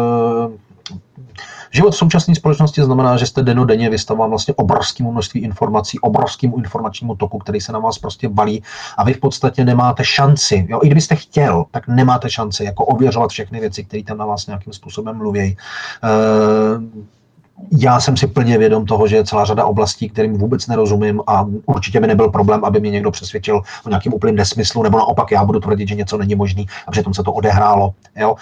[1.71, 7.15] Život v současné společnosti znamená, že jste denodenně vystavován vlastně obrovskému množství informací, obrovskému informačnímu
[7.15, 8.63] toku, který se na vás prostě balí
[8.97, 10.67] a vy v podstatě nemáte šanci.
[10.69, 10.79] Jo?
[10.83, 14.73] I kdybyste chtěl, tak nemáte šanci jako ověřovat všechny věci, které tam na vás nějakým
[14.73, 15.41] způsobem mluví.
[15.41, 15.57] E,
[17.81, 21.45] já jsem si plně vědom toho, že je celá řada oblastí, kterým vůbec nerozumím a
[21.65, 25.45] určitě by nebyl problém, aby mě někdo přesvědčil o nějakým úplným nesmyslu, nebo naopak já
[25.45, 27.93] budu tvrdit, že něco není možné a přitom se to odehrálo.
[28.15, 28.35] Jo.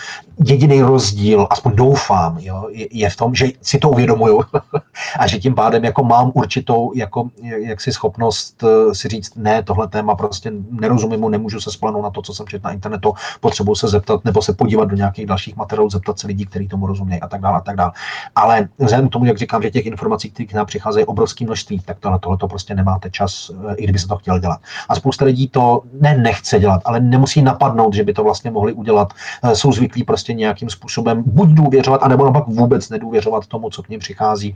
[0.45, 4.41] Jediný rozdíl, aspoň doufám, jo, je, v tom, že si to uvědomuju
[5.19, 9.87] a že tím pádem jako mám určitou jako, jaksi schopnost eh, si říct, ne, tohle
[9.87, 13.75] téma prostě nerozumím mu, nemůžu se spolehnout na to, co jsem četl na internetu, potřebuji
[13.75, 17.21] se zeptat nebo se podívat do nějakých dalších materiálů, zeptat se lidí, kteří tomu rozumějí
[17.21, 17.91] a tak dále a tak dále.
[18.35, 18.67] Ale
[19.09, 22.37] tomu, jak říkám, že těch informací, které k nám přicházejí, obrovské množství, tak tohle, tohle
[22.37, 24.59] to prostě nemáte čas, eh, i kdyby se to chtěl dělat.
[24.89, 28.73] A spousta lidí to ne nechce dělat, ale nemusí napadnout, že by to vlastně mohli
[28.73, 29.13] udělat.
[29.43, 33.89] Eh, jsou zvyklí prostě nějakým způsobem buď důvěřovat, anebo naopak vůbec nedůvěřovat tomu, co k
[33.89, 34.55] ním přichází.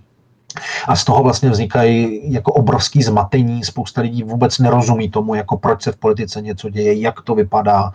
[0.87, 3.63] A z toho vlastně vznikají jako obrovský zmatení.
[3.63, 7.91] Spousta lidí vůbec nerozumí tomu, jako proč se v politice něco děje, jak to vypadá.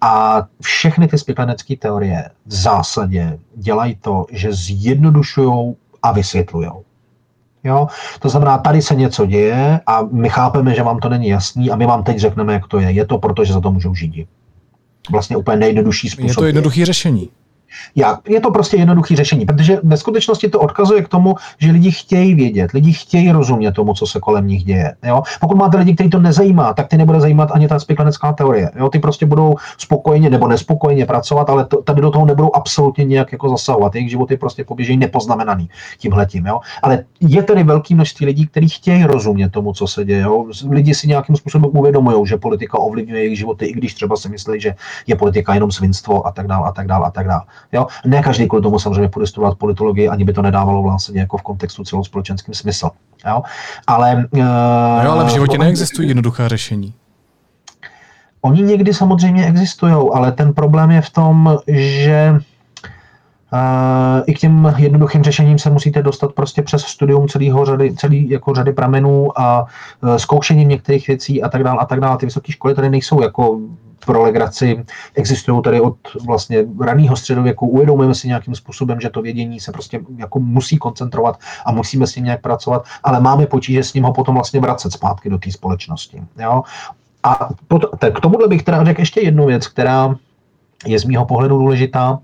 [0.00, 6.68] A všechny ty spiklenecké teorie v zásadě dělají to, že zjednodušují a vysvětlují.
[7.64, 7.86] Jo?
[8.20, 11.76] To znamená, tady se něco děje a my chápeme, že vám to není jasný a
[11.76, 12.90] my vám teď řekneme, jak to je.
[12.90, 14.28] Je to proto, že za to můžou žít.
[15.10, 16.28] Vlastně úplně nejjednodušší způsob.
[16.28, 17.28] Je to jednoduché řešení.
[17.96, 21.90] Já, je to prostě jednoduché řešení, protože ve skutečnosti to odkazuje k tomu, že lidi
[21.90, 24.94] chtějí vědět, lidi chtějí rozumět tomu, co se kolem nich děje.
[25.06, 25.22] Jo?
[25.40, 28.70] Pokud máte lidi, kteří to nezajímá, tak ty nebude zajímat ani ta spiklenecká teorie.
[28.76, 28.88] Jo?
[28.88, 33.32] Ty prostě budou spokojeně nebo nespokojeně pracovat, ale to, tady do toho nebudou absolutně nějak
[33.32, 33.94] jako zasahovat.
[33.94, 36.46] Jejich život je prostě poběží nepoznamenaný tímhletím.
[36.46, 36.60] Jo?
[36.82, 40.20] Ale je tady velké množství lidí, kteří chtějí rozumět tomu, co se děje.
[40.20, 40.46] Jo?
[40.70, 44.60] Lidi si nějakým způsobem uvědomují, že politika ovlivňuje jejich životy, i když třeba si myslí,
[44.60, 44.74] že
[45.06, 47.42] je politika jenom svinstvo a tak dále a tak dále a tak dále.
[47.72, 47.86] Jo?
[48.04, 51.42] Ne každý kvůli tomu samozřejmě půjde studovat politologii, ani by to nedávalo vlastně jako v
[51.42, 52.90] kontextu celospolečenským smysl.
[53.26, 53.42] Jo?
[53.86, 54.40] Ale, uh,
[55.04, 56.94] jo, ale v životě neexistují jednoduchá řešení.
[58.40, 62.40] Oni někdy samozřejmě existují, ale ten problém je v tom, že
[63.52, 68.30] Uh, I k těm jednoduchým řešením se musíte dostat prostě přes studium celého řady, celý
[68.30, 72.18] jako řady pramenů a uh, zkoušením některých věcí a tak dále a tak dále.
[72.18, 73.58] Ty vysoké školy tady nejsou jako
[74.06, 74.84] pro legraci
[75.14, 77.66] existují tady od vlastně raného středověku.
[77.66, 82.16] Uvědomujeme si nějakým způsobem, že to vědění se prostě jako musí koncentrovat a musíme s
[82.16, 85.52] ním nějak pracovat, ale máme potíže s ním ho potom vlastně vracet zpátky do té
[85.52, 86.22] společnosti.
[86.38, 86.62] Jo?
[87.22, 87.48] A
[88.12, 90.14] k tomuhle bych teda řekl ještě jednu věc, která
[90.86, 92.18] je z mýho pohledu důležitá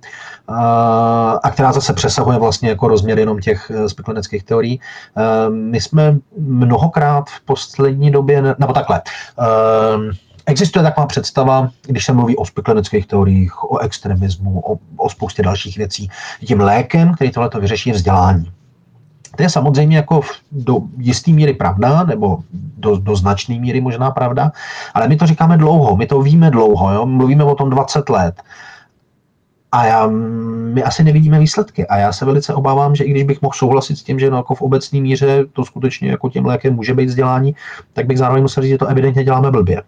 [1.42, 4.80] a která zase přesahuje vlastně jako rozměr jenom těch eh, spekleneckých teorií.
[5.48, 9.02] My jsme mnohokrát v poslední době, nebo takhle,
[10.46, 15.76] Existuje taková představa, když se mluví o spekleneckých teoriích, o extremismu, o, o spoustě dalších
[15.76, 16.10] věcí.
[16.46, 18.52] Tím lékem, který tohle vyřeší, je vzdělání.
[19.36, 20.20] To je samozřejmě jako
[20.52, 24.52] do jisté míry pravda, nebo do, do značné míry možná pravda,
[24.94, 27.06] ale my to říkáme dlouho, my to víme dlouho, jo?
[27.06, 28.42] mluvíme o tom 20 let.
[29.72, 30.06] A já,
[30.72, 31.86] my asi nevidíme výsledky.
[31.86, 34.36] A já se velice obávám, že i když bych mohl souhlasit s tím, že no,
[34.36, 37.54] jako v obecné míře to skutečně jako tím lékem může být vzdělání,
[37.92, 39.82] tak bych zároveň musel říct, že to evidentně děláme blbě.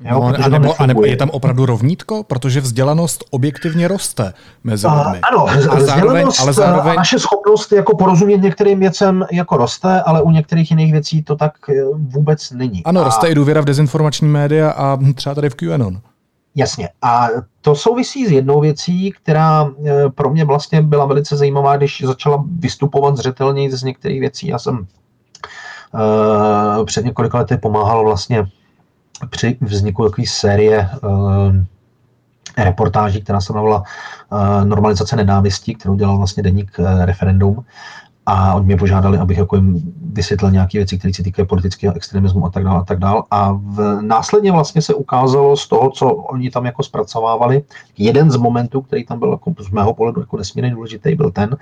[0.00, 2.22] Jo, no, a, nebo, a nebo je tam opravdu rovnítko?
[2.22, 4.32] Protože vzdělanost objektivně roste
[4.64, 5.20] mezi lidmi.
[5.32, 6.92] Ano, a zároveň, ale zároveň...
[6.92, 11.36] A naše schopnost jako porozumět některým věcem jako roste, ale u některých jiných věcí to
[11.36, 12.84] tak eh, vůbec není.
[12.84, 13.04] Ano, a...
[13.04, 16.00] roste i důvěra v dezinformační média a třeba tady v QAnon.
[16.54, 16.88] Jasně.
[17.02, 17.28] A
[17.60, 22.44] to souvisí s jednou věcí, která eh, pro mě vlastně byla velice zajímavá, když začala
[22.58, 24.46] vystupovat zřetelněji z některých věcí.
[24.46, 24.84] Já jsem uh,
[26.84, 28.46] před několika lety pomáhal vlastně
[29.30, 31.56] při vzniku takové série uh,
[32.58, 33.82] reportáží, která se jmenovala
[34.64, 36.72] Normalizace nenávistí, kterou dělal vlastně deník
[37.04, 37.64] referendum
[38.26, 42.46] a oni mě požádali, abych jako jim vysvětlil nějaké věci, které se týkají politického extremismu
[42.46, 43.22] a tak dále a tak dále.
[43.30, 47.62] A v, následně vlastně se ukázalo z toho, co oni tam jako zpracovávali,
[47.98, 51.56] jeden z momentů, který tam byl jako z mého pohledu jako nesmírně důležitý, byl ten,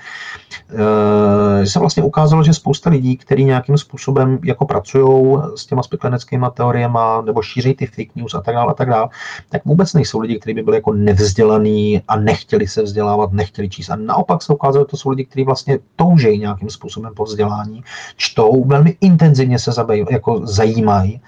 [1.60, 5.82] e, že se vlastně ukázalo, že spousta lidí, kteří nějakým způsobem jako pracují s těma
[5.82, 9.08] spikleneckými teoriemi nebo šíří ty fake news a tak dále a tak dále,
[9.48, 13.90] tak vůbec nejsou lidi, kteří by byli jako nevzdělaní a nechtěli se vzdělávat, nechtěli číst.
[13.90, 17.24] A naopak se ukázalo, že to jsou lidi, kteří vlastně toužejí nějak nějakým způsobem po
[17.24, 17.84] vzdělání,
[18.16, 21.20] čtou, velmi intenzivně se zabej, jako zajímají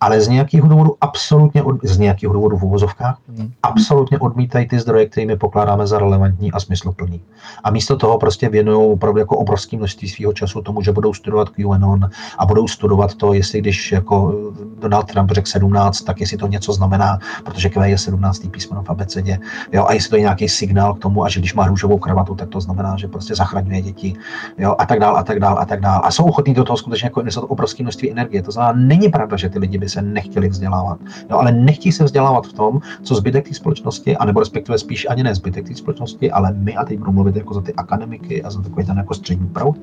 [0.00, 3.52] ale z nějakého důvodu absolutně, od, z nějakého důvodu v uvozovkách, hmm.
[3.62, 7.20] absolutně odmítají ty zdroje, kterými pokládáme za relevantní a smysluplný.
[7.64, 11.48] A místo toho prostě věnují opravdu jako obrovské množství svého času tomu, že budou studovat
[11.48, 14.34] QAnon a budou studovat to, jestli když jako
[14.80, 18.42] Donald Trump řekl 17, tak jestli to něco znamená, protože Q je 17.
[18.50, 19.38] písmeno v abecedě,
[19.72, 22.34] jo, a jestli to je nějaký signál k tomu, a že když má růžovou kravatu,
[22.34, 24.14] tak to znamená, že prostě zachraňuje děti,
[24.58, 26.00] jo, a tak dál, a tak dál, a tak dál.
[26.04, 28.42] A jsou ochotní do toho skutečně jako obrovské množství energie.
[28.42, 30.98] To znamená, není pravda, že ty lidi by se nechtěli vzdělávat.
[31.30, 35.22] Jo, ale nechtí se vzdělávat v tom, co zbytek té společnosti, anebo respektive spíš ani
[35.22, 38.50] ne zbytek té společnosti, ale my, a teď budu mluvit jako za ty akademiky a
[38.50, 39.76] za takový ten jako střední proud,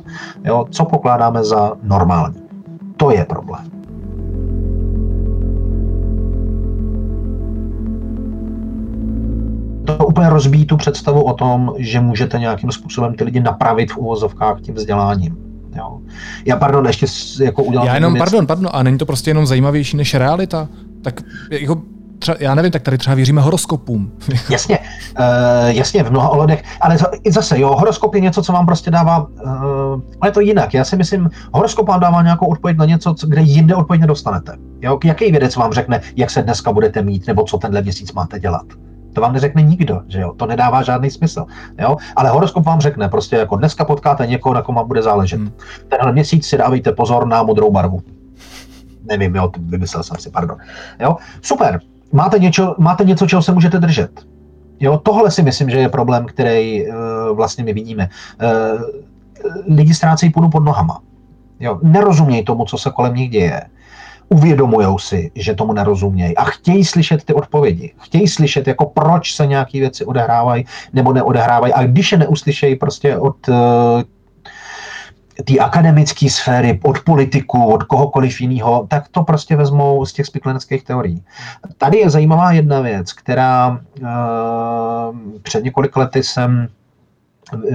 [0.43, 2.41] jo, co pokládáme za normální.
[2.97, 3.81] To je problém.
[9.97, 13.97] to úplně rozbíjí tu představu o tom, že můžete nějakým způsobem ty lidi napravit v
[13.97, 15.50] úvozovkách tím vzděláním.
[15.75, 15.99] Jo.
[16.45, 17.05] Já pardon, ještě
[17.43, 17.87] jako udělám...
[17.87, 20.67] Já jenom, pardon, pardon, a není to prostě jenom zajímavější než realita?
[21.01, 21.81] Tak jako
[22.21, 24.11] třeba, já nevím, tak tady třeba věříme horoskopům.
[24.49, 28.65] jasně, uh, jasně, v mnoha ohledech, ale i zase, jo, horoskop je něco, co vám
[28.65, 32.85] prostě dává, uh, je to jinak, já si myslím, horoskop vám dává nějakou odpověď na
[32.85, 34.55] něco, kde jinde odpověď nedostanete.
[34.81, 38.39] Jo, jaký vědec vám řekne, jak se dneska budete mít, nebo co tenhle měsíc máte
[38.39, 38.65] dělat?
[39.13, 40.33] To vám neřekne nikdo, že jo?
[40.37, 41.45] To nedává žádný smysl,
[41.79, 41.95] jo?
[42.15, 45.39] Ale horoskop vám řekne prostě jako dneska potkáte někoho, na kom vám bude záležet.
[45.39, 45.51] Hmm.
[45.87, 48.01] Tenhle měsíc si dávejte pozor na modrou barvu.
[49.03, 50.57] Nevím, jo, vymyslel jsem si, pardon.
[50.99, 51.17] Jo?
[51.41, 51.79] Super.
[52.11, 54.11] Máte něco, máte něco, čeho se můžete držet.
[54.79, 56.95] Jo, tohle si myslím, že je problém, který uh,
[57.35, 58.09] vlastně my vidíme.
[58.43, 61.01] Uh, lidi ztrácejí půdu pod nohama.
[61.59, 63.61] Jo, nerozumějí tomu, co se kolem nich děje
[64.31, 67.93] uvědomují si, že tomu nerozumějí a chtějí slyšet ty odpovědi.
[67.99, 71.73] Chtějí slyšet, jako proč se nějaké věci odehrávají nebo neodehrávají.
[71.73, 73.55] A když je neuslyšejí prostě od uh,
[75.43, 80.83] té akademické sféry, od politiků, od kohokoliv jiného, tak to prostě vezmou z těch spikleneckých
[80.83, 81.23] teorií.
[81.77, 84.07] Tady je zajímavá jedna věc, která uh,
[85.41, 86.67] před několik lety jsem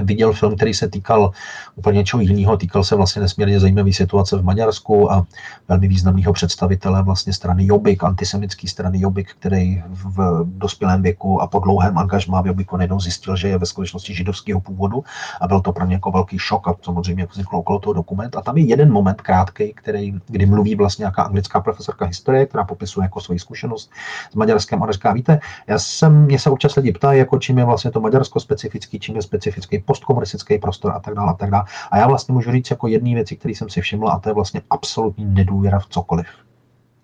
[0.03, 1.31] viděl film, který se týkal
[1.75, 5.25] úplně něčeho jiného, týkal se vlastně nesmírně zajímavé situace v Maďarsku a
[5.67, 11.59] velmi významného představitele vlastně strany Jobbik, antisemický strany Jobbik, který v dospělém věku a po
[11.59, 15.03] dlouhém angažmá v Jobbiku najednou zjistil, že je ve skutečnosti židovského původu
[15.41, 18.35] a byl to pro ně jako velký šok a samozřejmě jako vzniklo okolo toho dokument.
[18.35, 22.63] A tam je jeden moment krátký, který, kdy mluví vlastně nějaká anglická profesorka historie, která
[22.63, 23.91] popisuje jako svoji zkušenost
[24.31, 27.65] s Maďarskem a říká, víte, já jsem, mě se občas lidi ptají, jako čím je
[27.65, 31.51] vlastně to Maďarsko specifický, čím je specifický komunistický, postkomunistický prostor a tak dále a tak
[31.51, 31.63] dále.
[31.91, 34.33] A já vlastně můžu říct jako jedné věci, které jsem si všiml, a to je
[34.33, 36.27] vlastně absolutní nedůvěra v cokoliv.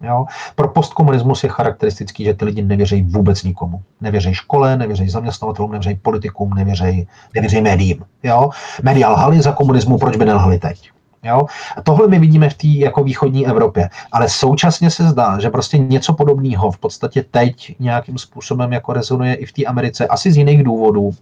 [0.01, 0.25] Jo?
[0.55, 3.81] Pro postkomunismus je charakteristický, že ty lidi nevěří vůbec nikomu.
[4.01, 8.05] Nevěří škole, nevěří zaměstnavatelům, nevěří politikům, nevěří, nevěří médiím.
[8.23, 8.49] Jo?
[8.83, 10.91] Média lhali za komunismu, proč by nelhali teď?
[11.23, 11.45] Jo?
[11.77, 13.89] A tohle my vidíme v té jako východní Evropě.
[14.11, 19.35] Ale současně se zdá, že prostě něco podobného v podstatě teď nějakým způsobem jako rezonuje
[19.35, 21.01] i v té Americe, asi z jiných důvodů.
[21.01, 21.13] Uh,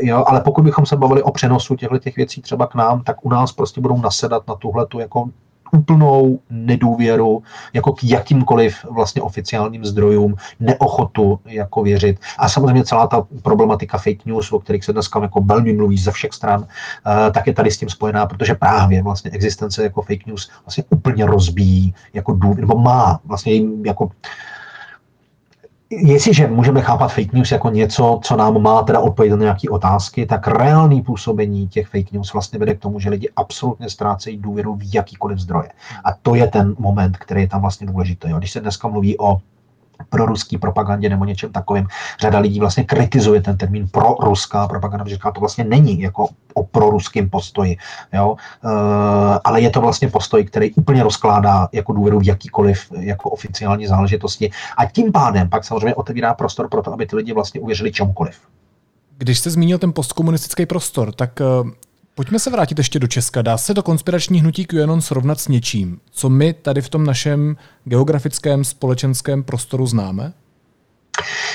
[0.00, 0.24] jo?
[0.26, 3.28] Ale pokud bychom se bavili o přenosu těchto těch věcí třeba k nám, tak u
[3.28, 5.28] nás prostě budou nasedat na tuhle tu jako
[5.72, 12.20] úplnou nedůvěru jako k jakýmkoliv vlastně oficiálním zdrojům, neochotu jako věřit.
[12.38, 16.10] A samozřejmě celá ta problematika fake news, o kterých se dneska jako velmi mluví ze
[16.10, 20.26] všech stran, eh, tak je tady s tím spojená, protože právě vlastně existence jako fake
[20.26, 23.52] news vlastně úplně rozbíjí jako důvěru, nebo má vlastně
[23.84, 24.10] jako
[25.90, 30.26] jestliže můžeme chápat fake news jako něco, co nám má teda odpovědět na nějaké otázky,
[30.26, 34.74] tak reálný působení těch fake news vlastně vede k tomu, že lidi absolutně ztrácejí důvěru
[34.74, 35.68] v jakýkoliv zdroje.
[36.04, 38.28] A to je ten moment, který je tam vlastně důležitý.
[38.38, 39.38] Když se dneska mluví o
[40.08, 41.86] pro ruský propagandě nebo něčem takovým.
[42.20, 46.28] Řada lidí vlastně kritizuje ten termín pro ruská propaganda, že říká, to vlastně není jako
[46.54, 47.76] o proruském postoji,
[48.12, 48.36] jo?
[48.64, 48.68] E,
[49.44, 54.50] ale je to vlastně postoj, který úplně rozkládá jako důvěru v jakýkoliv jako oficiální záležitosti
[54.76, 58.36] a tím pádem pak samozřejmě otevírá prostor pro to, aby ty lidi vlastně uvěřili čemukoliv.
[59.18, 61.44] Když jste zmínil ten postkomunistický prostor, tak eh,
[62.16, 63.42] Pojďme se vrátit ještě do Česka.
[63.42, 67.56] Dá se to konspirační hnutí QAnon srovnat s něčím, co my tady v tom našem
[67.84, 70.32] geografickém společenském prostoru známe?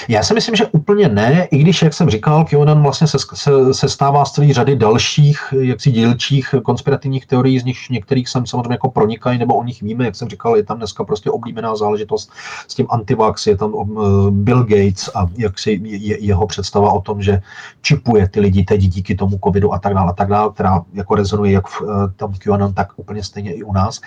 [0.07, 3.73] Já si myslím, že úplně ne, i když, jak jsem říkal, QAnon vlastně se, se,
[3.73, 8.73] se stává z celé řady dalších, jaksi dílčích konspirativních teorií, z nich některých jsem samozřejmě
[8.73, 12.31] jako pronikají, nebo o nich víme, jak jsem říkal, je tam dneska prostě oblíbená záležitost
[12.67, 17.01] s tím antivax, je tam uh, Bill Gates a jak si je, jeho představa o
[17.01, 17.41] tom, že
[17.81, 21.15] čipuje ty lidi teď díky tomu covidu a tak dále, a tak dále, která jako
[21.15, 24.01] rezonuje jak v uh, tom QAnon, tak úplně stejně i u nás.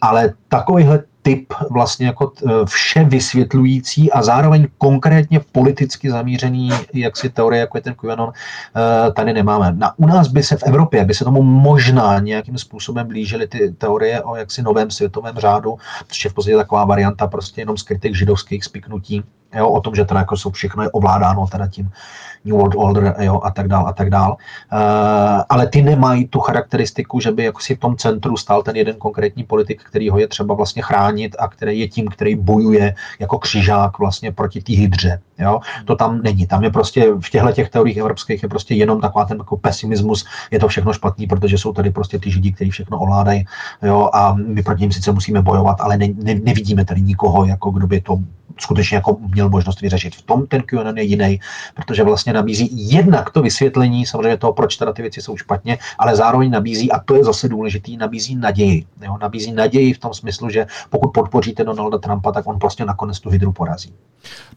[0.00, 7.60] Ale takovýhle typ vlastně jako e, vše vysvětlující a zároveň konkrétně politicky zamířený jaksi teorie,
[7.60, 9.72] jako je ten QAnon, e, tady nemáme.
[9.76, 13.74] Na, u nás by se v Evropě, by se tomu možná nějakým způsobem blížily ty
[13.78, 15.76] teorie o jaksi novém světovém řádu,
[16.08, 19.22] což je v podstatě taková varianta prostě jenom skrytých židovských spiknutí,
[19.54, 21.90] jo, o tom, že teda jako jsou všechno je ovládáno teda tím
[22.44, 24.36] New World Order jo, a tak dál a tak dál.
[24.72, 24.78] Uh,
[25.48, 28.96] ale ty nemají tu charakteristiku, že by jako si v tom centru stál ten jeden
[28.96, 33.38] konkrétní politik, který ho je třeba vlastně chránit a který je tím, který bojuje jako
[33.38, 35.20] křižák vlastně proti té hydře.
[35.38, 35.60] Jo?
[35.84, 36.46] To tam není.
[36.46, 40.24] Tam je prostě v těchto těch teoriích evropských je prostě jenom taková ten jako pesimismus,
[40.50, 43.44] je to všechno špatný, protože jsou tady prostě ty židi, kteří všechno ovládají.
[43.82, 44.10] Jo?
[44.12, 47.86] A my proti ním sice musíme bojovat, ale ne, ne, nevidíme tady nikoho, jako kdo
[47.86, 48.18] by to
[48.60, 50.14] skutečně jako měl možnost vyřešit.
[50.14, 51.40] V tom ten QAnon je jiný,
[51.74, 56.16] protože vlastně nabízí jednak to vysvětlení samozřejmě toho, proč teda ty věci jsou špatně, ale
[56.16, 58.84] zároveň nabízí, a to je zase důležitý, nabízí naději.
[59.02, 59.18] Jo?
[59.20, 63.30] Nabízí naději v tom smyslu, že pokud podpoříte Donalda Trumpa, tak on prostě nakonec tu
[63.30, 63.92] hydru porazí.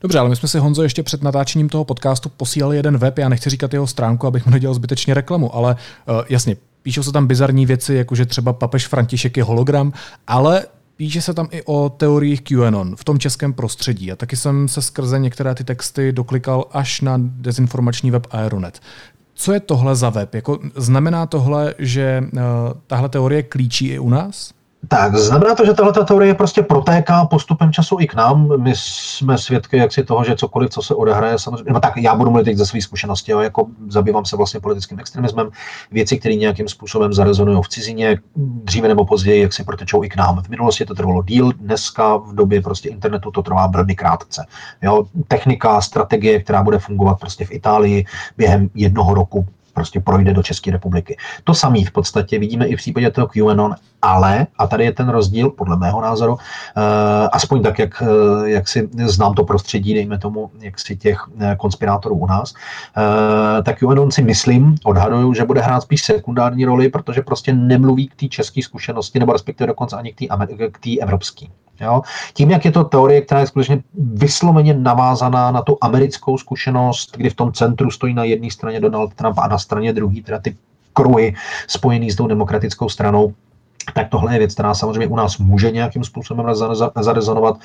[0.00, 3.28] Dobře, ale my jsme si Honzo ještě před natáčením toho podcastu posílali jeden web, já
[3.28, 5.76] nechci říkat jeho stránku, abych mu nedělal zbytečně reklamu, ale
[6.08, 9.92] uh, jasně, píšou se tam bizarní věci, jako že třeba papež František je hologram,
[10.26, 10.66] ale
[11.02, 14.82] Píše se tam i o teoriích QAnon v tom českém prostředí a taky jsem se
[14.82, 18.80] skrze některé ty texty doklikal až na dezinformační web Aeronet.
[19.34, 20.34] Co je tohle za web?
[20.34, 22.40] Jako, znamená tohle, že uh,
[22.86, 24.54] tahle teorie klíčí i u nás?
[24.88, 28.62] Tak, znamená to, že tahle teorie prostě protéká postupem času i k nám.
[28.62, 32.30] My jsme svědky jaksi toho, že cokoliv, co se odehraje, samozřejmě, no tak já budu
[32.30, 35.50] mluvit teď ze své zkušenosti, jo, jako zabývám se vlastně politickým extremismem,
[35.90, 40.16] věci, které nějakým způsobem zarezonují v cizině, dříve nebo později, jak si protečou i k
[40.16, 40.42] nám.
[40.42, 44.46] V minulosti to trvalo díl, dneska v době prostě internetu to trvá velmi krátce.
[44.82, 48.04] Jo, technika, strategie, která bude fungovat prostě v Itálii
[48.36, 51.16] během jednoho roku, prostě projde do České republiky.
[51.44, 55.08] To samé v podstatě vidíme i v případě toho QAnon, ale, a tady je ten
[55.08, 56.38] rozdíl, podle mého názoru, uh,
[57.32, 61.54] aspoň tak, jak, uh, jak si znám to prostředí, dejme tomu, jak si těch uh,
[61.54, 66.88] konspirátorů u nás, uh, tak QAnon si myslím, odhaduju, že bude hrát spíš sekundární roli,
[66.88, 71.46] protože prostě nemluví k té české zkušenosti, nebo respektive dokonce ani k té evropské.
[71.82, 72.02] Jo?
[72.34, 77.30] Tím, jak je to teorie, která je skutečně vysloveně navázaná na tu americkou zkušenost, kdy
[77.30, 80.56] v tom centru stojí na jedné straně Donald Trump a na straně druhé teda ty
[80.92, 81.34] kruhy
[81.66, 83.34] spojený s tou demokratickou stranou,
[83.94, 86.46] tak tohle je věc, která samozřejmě u nás může nějakým způsobem
[87.00, 87.56] zarezonovat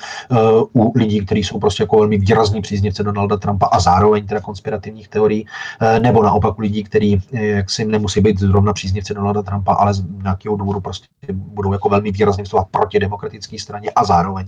[0.72, 4.40] uh, u lidí, kteří jsou prostě jako velmi výrazní příznivci Donalda Trumpa a zároveň teda
[4.40, 9.14] konspirativních teorií, uh, nebo naopak u lidí, kteří eh, jak si nemusí být zrovna příznivci
[9.14, 13.90] Donalda Trumpa, ale z nějakého důvodu prostě budou jako velmi výrazně vstupovat proti demokratické straně
[13.90, 14.46] a zároveň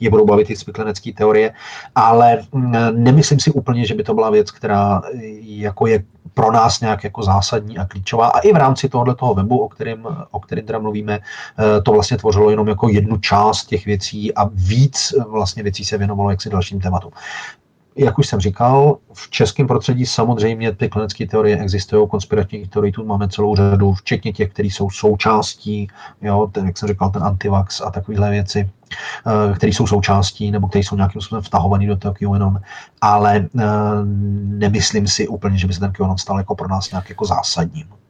[0.00, 1.52] je budou bavit i spiklenecké teorie,
[1.94, 2.62] ale uh,
[2.92, 5.02] nemyslím si úplně, že by to byla věc, která
[5.42, 6.04] jako je
[6.34, 8.26] pro nás nějak jako zásadní a klíčová.
[8.26, 11.92] A i v rámci tohoto toho webu, o kterém, o kterém teda mluvíme, eh, to
[11.92, 16.50] vlastně tvořilo jenom jako jednu část těch věcí a víc vlastně věcí se věnovalo jaksi
[16.50, 17.12] dalším tématům
[17.96, 23.04] jak už jsem říkal, v českém prostředí samozřejmě ty klinické teorie existují, konspirativních teorií tu
[23.04, 25.88] máme celou řadu, včetně těch, které jsou součástí,
[26.22, 28.70] jo, ten, jak jsem říkal, ten antivax a takovéhle věci,
[29.26, 32.60] eh, které jsou součástí nebo které jsou nějakým způsobem vtahované do toho QAnon,
[33.00, 33.64] ale eh,
[34.44, 38.01] nemyslím si úplně, že by se ten QAnon stal jako pro nás nějak jako zásadním.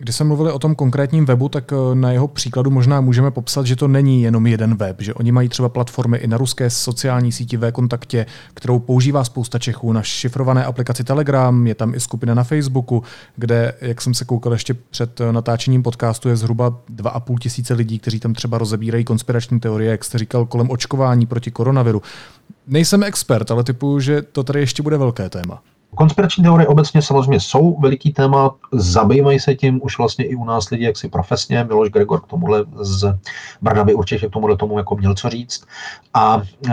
[0.00, 3.66] Když jsme mluvili o tom konkrétním webu, tak eh, na jeho příkladu možná můžeme popsat,
[3.66, 7.32] že to není jenom jeden web, že oni mají třeba platformy i na ruské sociální
[7.32, 12.34] síti ve kontaktě, kterou používá spousta Čechů na šifrované aplikaci Telegram, je tam i skupina
[12.34, 13.02] na Facebooku,
[13.36, 17.98] kde, jak jsem se koukal ještě před eh, natáčením podcastu, je zhruba 2,5 tisíce lidí,
[17.98, 22.02] kteří tam třeba rozebírají konspirační teorie, jak jste říkal, kolem očkování proti koronaviru.
[22.66, 25.62] Nejsem expert, ale typu, že to tady ještě bude velké téma.
[25.94, 30.70] Konspirační teorie obecně samozřejmě jsou veliký téma, zabývají se tím už vlastně i u nás
[30.70, 31.64] lidi jaksi profesně.
[31.64, 33.14] Miloš Gregor k tomuhle z
[33.62, 35.64] Brna určitě k tomuhle tomu jako měl co říct.
[36.14, 36.72] A uh,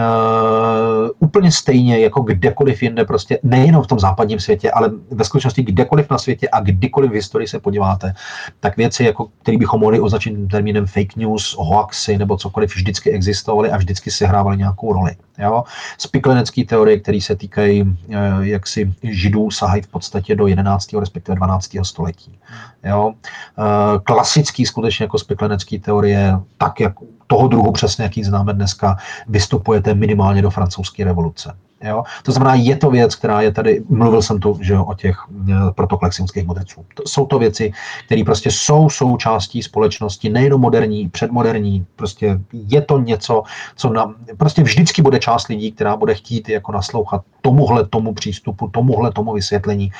[1.19, 6.09] úplně stejně jako kdekoliv jinde, prostě nejenom v tom západním světě, ale ve skutečnosti kdekoliv
[6.09, 8.13] na světě a kdykoliv v historii se podíváte,
[8.59, 13.71] tak věci, jako, které bychom mohli označit termínem fake news, hoaxy nebo cokoliv, vždycky existovaly
[13.71, 15.11] a vždycky sehrávaly nějakou roli.
[15.39, 15.63] Jo?
[15.97, 17.95] Spiklenecké teorie, které se týkají uh,
[18.39, 20.93] jaksi židů sahají v podstatě do 11.
[20.93, 21.69] respektive 12.
[21.83, 22.39] století.
[22.83, 23.13] Jo?
[23.59, 26.93] Eh, klasický skutečně jako spiklenecký teorie, tak jak
[27.27, 28.97] toho druhu přesně, jaký známe dneska,
[29.27, 31.57] vystupujete minimálně do francouzské revoluce.
[31.83, 32.03] Jo?
[32.23, 35.17] To znamená, je to věc, která je tady, mluvil jsem tu že jo, o těch
[35.49, 36.85] eh, mudrců.
[36.93, 37.73] To, jsou to věci,
[38.05, 43.43] které prostě jsou součástí společnosti, nejenom moderní, předmoderní, prostě je to něco,
[43.75, 48.67] co na, prostě vždycky bude část lidí, která bude chtít jako naslouchat tomuhle tomu přístupu,
[48.67, 49.91] tomuhle tomu vysvětlení,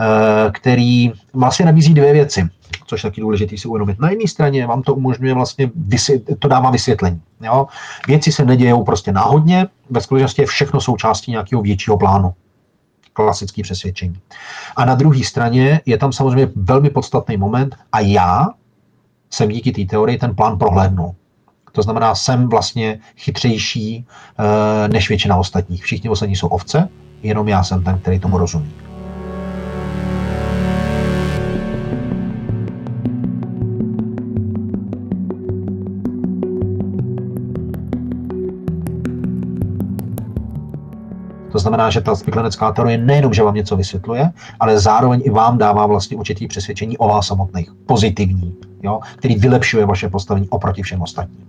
[0.00, 2.48] eh, který vlastně nabízí dvě věci
[2.86, 4.00] což je taky důležité si uvědomit.
[4.00, 5.70] Na jedné straně vám to umožňuje vlastně,
[6.38, 7.22] to dává vysvětlení.
[7.40, 7.66] Jo?
[8.08, 12.34] Věci se nedějou prostě náhodně, ve skutečnosti je všechno součástí nějakého většího plánu
[13.12, 14.18] klasický přesvědčení.
[14.76, 18.48] A na druhé straně je tam samozřejmě velmi podstatný moment a já
[19.30, 21.14] jsem díky té teorii ten plán prohlédnul.
[21.72, 25.84] To znamená, jsem vlastně chytřejší e, než většina ostatních.
[25.84, 26.88] Všichni ostatní jsou ovce,
[27.22, 28.72] jenom já jsem ten, který tomu rozumí.
[41.64, 45.86] Znamená, že ta spiklenecká teorie nejenom, že vám něco vysvětluje, ale zároveň i vám dává
[45.86, 51.44] vlastně určitý přesvědčení o vás samotných, pozitivní, jo, který vylepšuje vaše postavení oproti všem ostatním.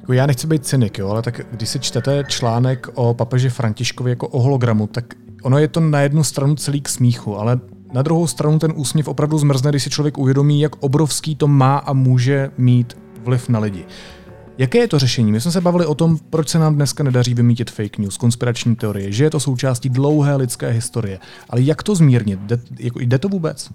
[0.00, 4.10] Jako já nechci být cynik, jo, ale tak když si čtete článek o papeži Františkovi
[4.10, 5.04] jako o hologramu, tak
[5.42, 7.60] ono je to na jednu stranu celý k smíchu, ale
[7.92, 11.76] na druhou stranu ten úsměv opravdu zmrzne, když si člověk uvědomí, jak obrovský to má
[11.76, 13.84] a může mít vliv na lidi.
[14.58, 15.32] Jaké je to řešení?
[15.32, 18.76] My jsme se bavili o tom, proč se nám dneska nedaří vymítit fake news, konspirační
[18.76, 21.18] teorie, že je to součástí dlouhé lidské historie.
[21.50, 22.40] Ale jak to zmírnit?
[22.40, 23.70] Jde, jako, jde to vůbec?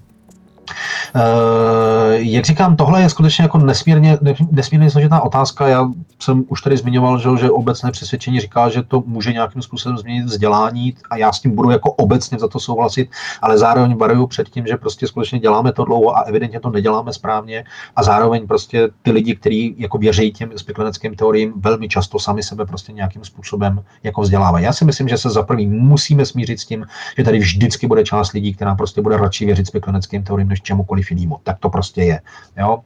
[1.15, 4.17] Uh, jak říkám, tohle je skutečně jako nesmírně,
[4.51, 5.67] nesmírně složitá otázka.
[5.67, 5.89] Já
[6.19, 10.25] jsem už tady zmiňoval, že, že obecné přesvědčení říká, že to může nějakým způsobem změnit
[10.25, 13.09] vzdělání a já s tím budu jako obecně za to souhlasit,
[13.41, 17.13] ale zároveň varuju před tím, že prostě skutečně děláme to dlouho a evidentně to neděláme
[17.13, 17.63] správně
[17.95, 22.65] a zároveň prostě ty lidi, kteří jako věří těm spekulaneckým teoriím, velmi často sami sebe
[22.65, 24.65] prostě nějakým způsobem jako vzdělávají.
[24.65, 26.85] Já si myslím, že se za prvý musíme smířit s tím,
[27.17, 31.11] že tady vždycky bude část lidí, která prostě bude radši věřit spekulaneckým teoriím než čemukoliv
[31.11, 31.37] jinému.
[31.43, 32.21] Tak to prostě je.
[32.57, 32.79] Jo?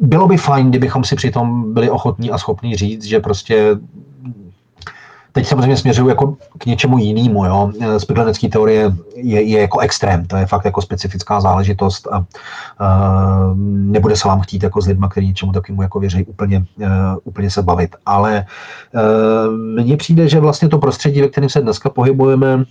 [0.00, 3.76] Bylo by fajn, kdybychom si přitom byli ochotní a schopní říct, že prostě
[5.32, 7.44] Teď samozřejmě směřuju jako k něčemu jinému.
[7.44, 7.72] Jo.
[7.98, 12.24] Spiklenecký teorie je, je, jako extrém, to je fakt jako specifická záležitost a,
[12.78, 16.86] a nebude se vám chtít jako s lidmi, kteří něčemu takovému jako věří, úplně, uh,
[17.24, 17.96] úplně se bavit.
[18.06, 18.46] Ale
[18.94, 22.64] uh, mně přijde, že vlastně to prostředí, ve kterém se dneska pohybujeme,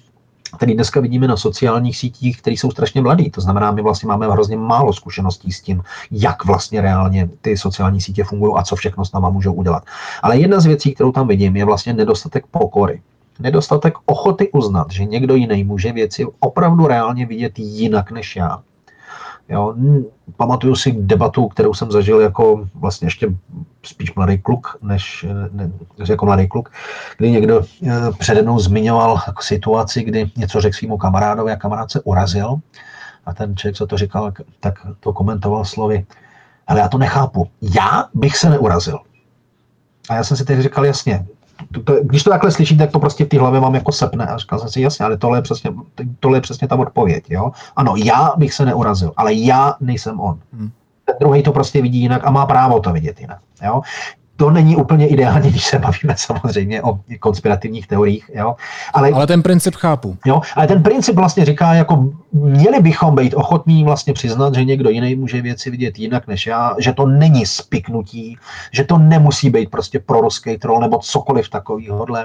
[0.61, 3.31] který dneska vidíme na sociálních sítích, které jsou strašně mladý.
[3.31, 8.01] To znamená, my vlastně máme hrozně málo zkušeností s tím, jak vlastně reálně ty sociální
[8.01, 9.83] sítě fungují a co všechno s náma můžou udělat.
[10.21, 13.01] Ale jedna z věcí, kterou tam vidím, je vlastně nedostatek pokory.
[13.39, 18.61] Nedostatek ochoty uznat, že někdo jiný může věci opravdu reálně vidět jinak než já.
[19.51, 19.75] Jo,
[20.37, 23.27] pamatuju si debatu, kterou jsem zažil jako vlastně ještě
[23.83, 25.71] spíš mladý kluk, než, ne,
[26.09, 26.71] jako mladý kluk,
[27.17, 31.91] kdy někdo eh, přede mnou zmiňoval jako situaci, kdy něco řekl svýmu kamarádovi a kamarád
[31.91, 32.55] se urazil
[33.25, 36.05] a ten člověk, co to říkal, tak to komentoval slovy,
[36.67, 38.99] ale já to nechápu, já bych se neurazil.
[40.09, 41.25] A já jsem si teď říkal, jasně,
[41.71, 44.25] to, to, když to takhle slyším, tak to prostě v té hlavě mám jako sepne.
[44.25, 45.71] A říkal jsem si, jasně, ale tohle je přesně,
[46.19, 47.25] tohle je přesně ta odpověď.
[47.29, 47.51] Jo?
[47.75, 50.39] Ano, já bych se neurazil, ale já nejsem on.
[50.53, 50.71] Hmm.
[51.05, 53.39] Ten druhý to prostě vidí jinak a má právo to vidět jinak.
[53.63, 53.81] Jo?
[54.41, 58.31] To není úplně ideální, když se bavíme samozřejmě o konspirativních teoriích.
[58.33, 58.55] Jo?
[58.93, 60.17] Ale, ale ten princip chápu.
[60.25, 60.41] Jo?
[60.55, 65.15] Ale ten princip vlastně říká, jako měli bychom být ochotní vlastně přiznat, že někdo jiný
[65.15, 68.37] může věci vidět jinak než já, že to není spiknutí,
[68.71, 72.05] že to nemusí být prostě proruský troll nebo cokoliv takového.
[72.05, 72.17] Uh,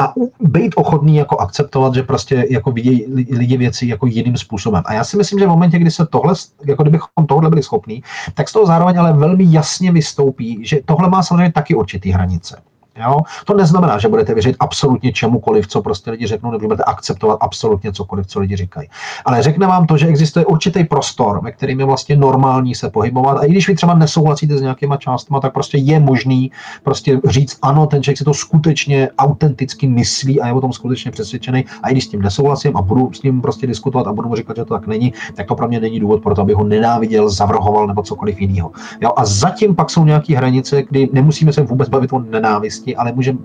[0.00, 4.82] a být ochotný jako akceptovat, že prostě jako vidí lidi věci jako jiným způsobem.
[4.86, 6.34] A já si myslím, že v momentě, kdy se tohle,
[6.66, 8.02] jako kdybychom tohle byli schopní,
[8.34, 12.56] tak z toho zároveň ale velmi jasně vystoupí, že tohle má samozřejmě taky určitý hranice.
[13.00, 13.16] Jo?
[13.44, 17.92] To neznamená, že budete věřit absolutně čemukoliv, co prostě lidi řeknou, nebo budete akceptovat absolutně
[17.92, 18.88] cokoliv, co lidi říkají.
[19.24, 23.38] Ale řekne vám to, že existuje určitý prostor, ve kterým je vlastně normální se pohybovat.
[23.38, 27.58] A i když vy třeba nesouhlasíte s nějakýma částma, tak prostě je možný prostě říct,
[27.62, 31.64] ano, ten člověk si to skutečně autenticky myslí a je o tom skutečně přesvědčený.
[31.82, 34.36] A i když s tím nesouhlasím a budu s ním prostě diskutovat a budu mu
[34.36, 36.64] říkat, že to tak není, tak to pro mě není důvod pro to, aby ho
[36.64, 38.70] nenáviděl, zavrhoval nebo cokoliv jiného.
[39.16, 43.12] A zatím pak jsou nějaké hranice, kdy nemusíme se vůbec bavit o nenávisti, děti, ale
[43.12, 43.38] můžeme,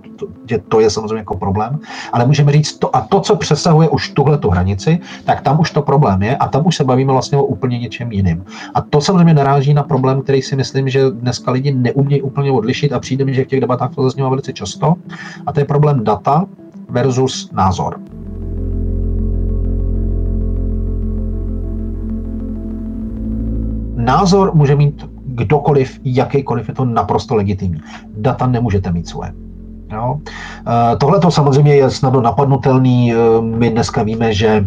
[0.50, 1.80] že to je samozřejmě jako problém,
[2.12, 5.72] ale můžeme říct to a to, co přesahuje už tuhle tu hranici, tak tam už
[5.72, 8.46] to problém je a tam už se bavíme vlastně o úplně něčem jiným.
[8.74, 12.94] A to samozřejmě naráží na problém, který si myslím, že dneska lidi neumějí úplně odlišit
[12.94, 14.96] a přijde mi, že v těch debatách to zaznívá velice často
[15.46, 16.46] a to je problém data
[16.90, 18.00] versus názor.
[23.96, 27.82] Názor může mít kdokoliv, jakýkoliv, je to naprosto legitimní.
[28.18, 29.34] Data nemůžete mít svoje.
[29.92, 30.20] Jo.
[30.98, 33.14] Tohle to samozřejmě je snadno napadnutelný.
[33.42, 34.66] My dneska víme, že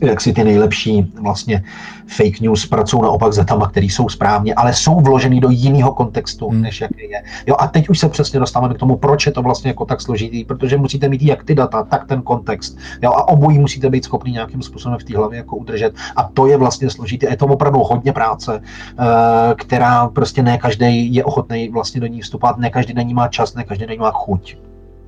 [0.00, 1.64] jak si ty nejlepší vlastně
[2.06, 6.48] fake news pracují naopak s datama, které jsou správně, ale jsou vložený do jiného kontextu,
[6.48, 6.62] hmm.
[6.62, 7.22] než jaký je.
[7.46, 10.00] Jo, a teď už se přesně dostáváme k tomu, proč je to vlastně jako tak
[10.00, 12.78] složitý, protože musíte mít jak ty data, tak ten kontext.
[13.02, 15.94] Jo, a obojí musíte být schopni nějakým způsobem v té hlavě jako udržet.
[16.16, 17.26] A to je vlastně složité.
[17.30, 22.20] Je to opravdu hodně práce, eh, která prostě ne každý je ochotný vlastně do ní
[22.20, 24.56] vstupovat, ne každý na ní má čas, ne každý na ní má chuť.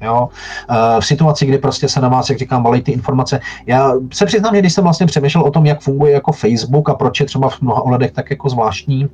[0.02, 0.28] Jo?
[0.70, 3.40] Eh, v situaci, kdy prostě se na vás, jak říkám, valí ty informace.
[3.66, 6.94] Já se přiznám, že když jsem vlastně přemýšlel o tom, jak funguje jako Facebook a
[6.94, 9.08] proč je třeba v mnoha ohledech tak jako zvláštní,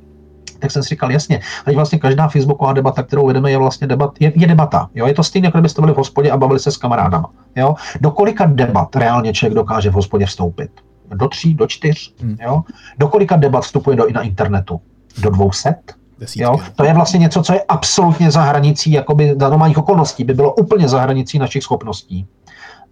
[0.59, 4.13] tak jsem si říkal, jasně, teď vlastně každá Facebooková debata, kterou vedeme, je vlastně debat,
[4.19, 4.89] je, je debata.
[4.95, 5.07] Jo?
[5.07, 7.29] Je to stejné, jako kdybyste byli v hospodě a bavili se s kamarádama.
[7.55, 7.75] Jo?
[8.01, 10.71] Do kolika debat reálně člověk dokáže v hospodě vstoupit?
[11.15, 12.13] Do tří, do čtyř?
[12.21, 12.37] Hmm.
[12.41, 12.61] Jo?
[12.97, 14.81] Do kolika debat vstupuje do, na internetu?
[15.17, 15.98] Do dvou set?
[16.35, 16.57] Jo?
[16.75, 20.53] To je vlastně něco, co je absolutně za hranicí jakoby za normálních okolností, by bylo
[20.53, 22.27] úplně za hranicí našich schopností.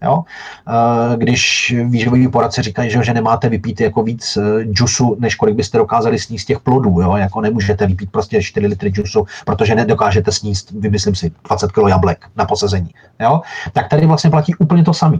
[0.03, 0.23] Jo?
[1.15, 5.77] Když výživoví poradci říkají, že, že nemáte vypít jako víc eh, džusu, než kolik byste
[5.77, 7.15] dokázali sníst těch plodů, jo?
[7.15, 12.25] jako nemůžete vypít prostě 4 litry džusu, protože nedokážete sníst, vymyslím si, 20 kg jablek
[12.35, 12.89] na posezení.
[13.19, 13.41] Jo?
[13.73, 15.17] Tak tady vlastně platí úplně to samé.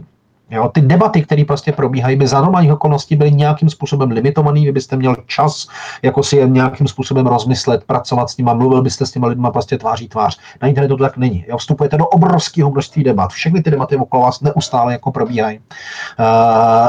[0.50, 4.72] Jo, ty debaty, které prostě probíhají, by za normálních okolností byly nějakým způsobem limitované, vy
[4.72, 5.68] byste měl čas
[6.02, 9.78] jako si je nějakým způsobem rozmyslet, pracovat s nimi, mluvil byste s těma lidma prostě
[9.78, 10.38] tváří tvář.
[10.62, 11.44] Na internetu to tak není.
[11.48, 13.30] Jo, vstupujete do obrovského množství debat.
[13.30, 15.58] Všechny ty debaty okolo vás neustále jako probíhají.
[15.58, 15.64] Uh,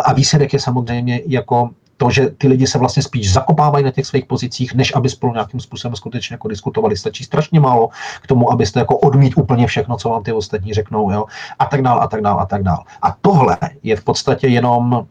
[0.06, 1.70] a výsledek je samozřejmě jako
[2.00, 5.34] to, že ty lidi se vlastně spíš zakopávají na těch svých pozicích, než aby spolu
[5.34, 6.98] nějakým způsobem skutečně jako diskutovali.
[6.98, 7.90] Stačí strašně málo
[8.22, 11.26] k tomu, abyste jako odmít úplně všechno, co vám ty ostatní řeknou, jo?
[11.60, 12.84] a tak dál, a tak dál, a tak dál.
[13.02, 15.06] A tohle je v podstatě jenom,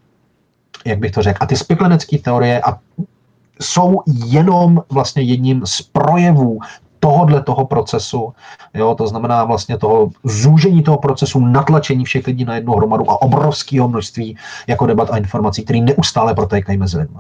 [0.85, 2.79] jak bych to řekl, a ty spiklenecké teorie a
[3.61, 6.59] jsou jenom vlastně jedním z projevů
[7.01, 8.33] tohodle toho procesu,
[8.75, 13.23] jo, to znamená vlastně toho zúžení toho procesu, natlačení všech lidí na jednu hromadu a
[13.23, 14.37] obrovského množství
[14.67, 17.19] jako debat a informací, které neustále protékají mezi lidmi.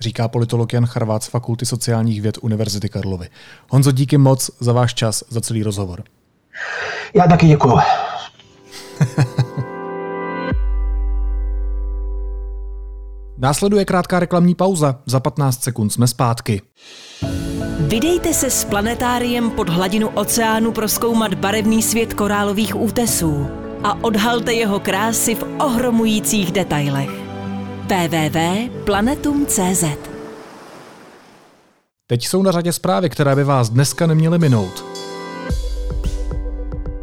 [0.00, 3.28] Říká politolog Jan Charvát z Fakulty sociálních věd Univerzity Karlovy.
[3.70, 6.02] Honzo, díky moc za váš čas, za celý rozhovor.
[7.14, 7.78] Já taky děkuji.
[13.38, 14.98] Následuje krátká reklamní pauza.
[15.06, 16.62] Za 15 sekund jsme zpátky.
[17.92, 23.46] Vydejte se s planetáriem pod hladinu oceánu proskoumat barevný svět korálových útesů
[23.84, 27.10] a odhalte jeho krásy v ohromujících detailech.
[27.86, 29.84] www.planetum.cz
[32.06, 34.91] Teď jsou na řadě zprávy, které by vás dneska neměly minout.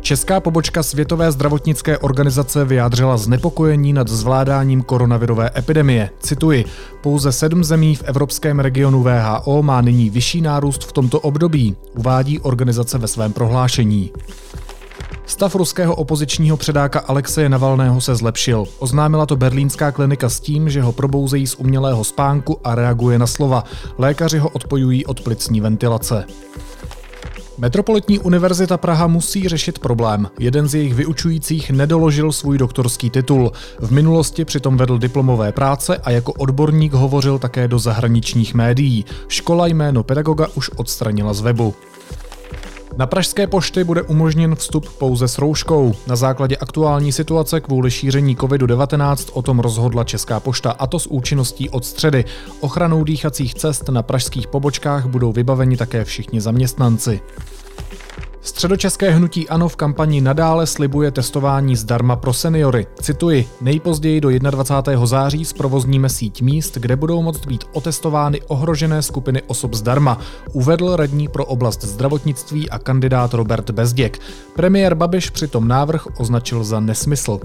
[0.09, 6.09] Česká pobočka Světové zdravotnické organizace vyjádřila znepokojení nad zvládáním koronavirové epidemie.
[6.19, 6.65] Cituji,
[7.01, 12.39] pouze sedm zemí v evropském regionu VHO má nyní vyšší nárůst v tomto období, uvádí
[12.39, 14.11] organizace ve svém prohlášení.
[15.25, 18.65] Stav ruského opozičního předáka Alexeje Navalného se zlepšil.
[18.79, 23.27] Oznámila to berlínská klinika s tím, že ho probouzejí z umělého spánku a reaguje na
[23.27, 23.63] slova.
[23.97, 26.25] Lékaři ho odpojují od plicní ventilace.
[27.59, 30.29] Metropolitní univerzita Praha musí řešit problém.
[30.39, 33.51] Jeden z jejich vyučujících nedoložil svůj doktorský titul.
[33.79, 39.05] V minulosti přitom vedl diplomové práce a jako odborník hovořil také do zahraničních médií.
[39.27, 41.75] Škola jméno pedagoga už odstranila z webu.
[42.97, 45.93] Na pražské pošty bude umožněn vstup pouze s rouškou.
[46.07, 51.07] Na základě aktuální situace kvůli šíření COVID-19 o tom rozhodla Česká pošta a to s
[51.07, 52.25] účinností od středy.
[52.59, 57.21] Ochranou dýchacích cest na pražských pobočkách budou vybaveni také všichni zaměstnanci.
[58.41, 62.87] Středočeské hnutí ANO v kampani nadále slibuje testování zdarma pro seniory.
[63.01, 65.05] Cituji, nejpozději do 21.
[65.05, 70.19] září zprovozníme síť míst, kde budou moct být otestovány ohrožené skupiny osob zdarma,
[70.53, 74.19] uvedl radní pro oblast zdravotnictví a kandidát Robert Bezděk.
[74.55, 77.39] Premiér Babiš přitom návrh označil za nesmysl.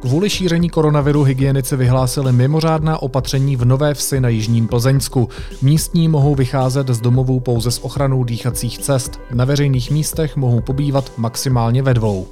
[0.00, 5.28] Kvůli šíření koronaviru hygienici vyhlásili mimořádná opatření v Nové Vsi na Jižním Plzeňsku.
[5.62, 9.20] Místní mohou vycházet z domovů pouze s ochranou dýchacích cest.
[9.34, 12.26] Na veřejných místech mohou pobývat maximálně ve dvou.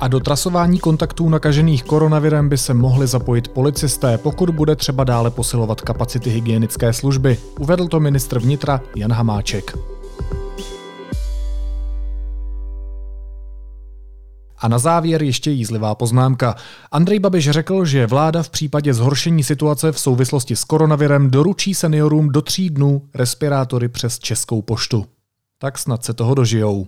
[0.00, 5.30] A do trasování kontaktů nakažených koronavirem by se mohli zapojit policisté, pokud bude třeba dále
[5.30, 9.91] posilovat kapacity hygienické služby, uvedl to ministr vnitra Jan Hamáček.
[14.62, 16.54] A na závěr ještě jízlivá poznámka.
[16.92, 22.28] Andrej Babiš řekl, že vláda v případě zhoršení situace v souvislosti s koronavirem doručí seniorům
[22.28, 25.06] do tří dnů respirátory přes Českou poštu.
[25.58, 26.86] Tak snad se toho dožijou.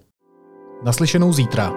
[0.84, 1.72] Naslyšenou zítra.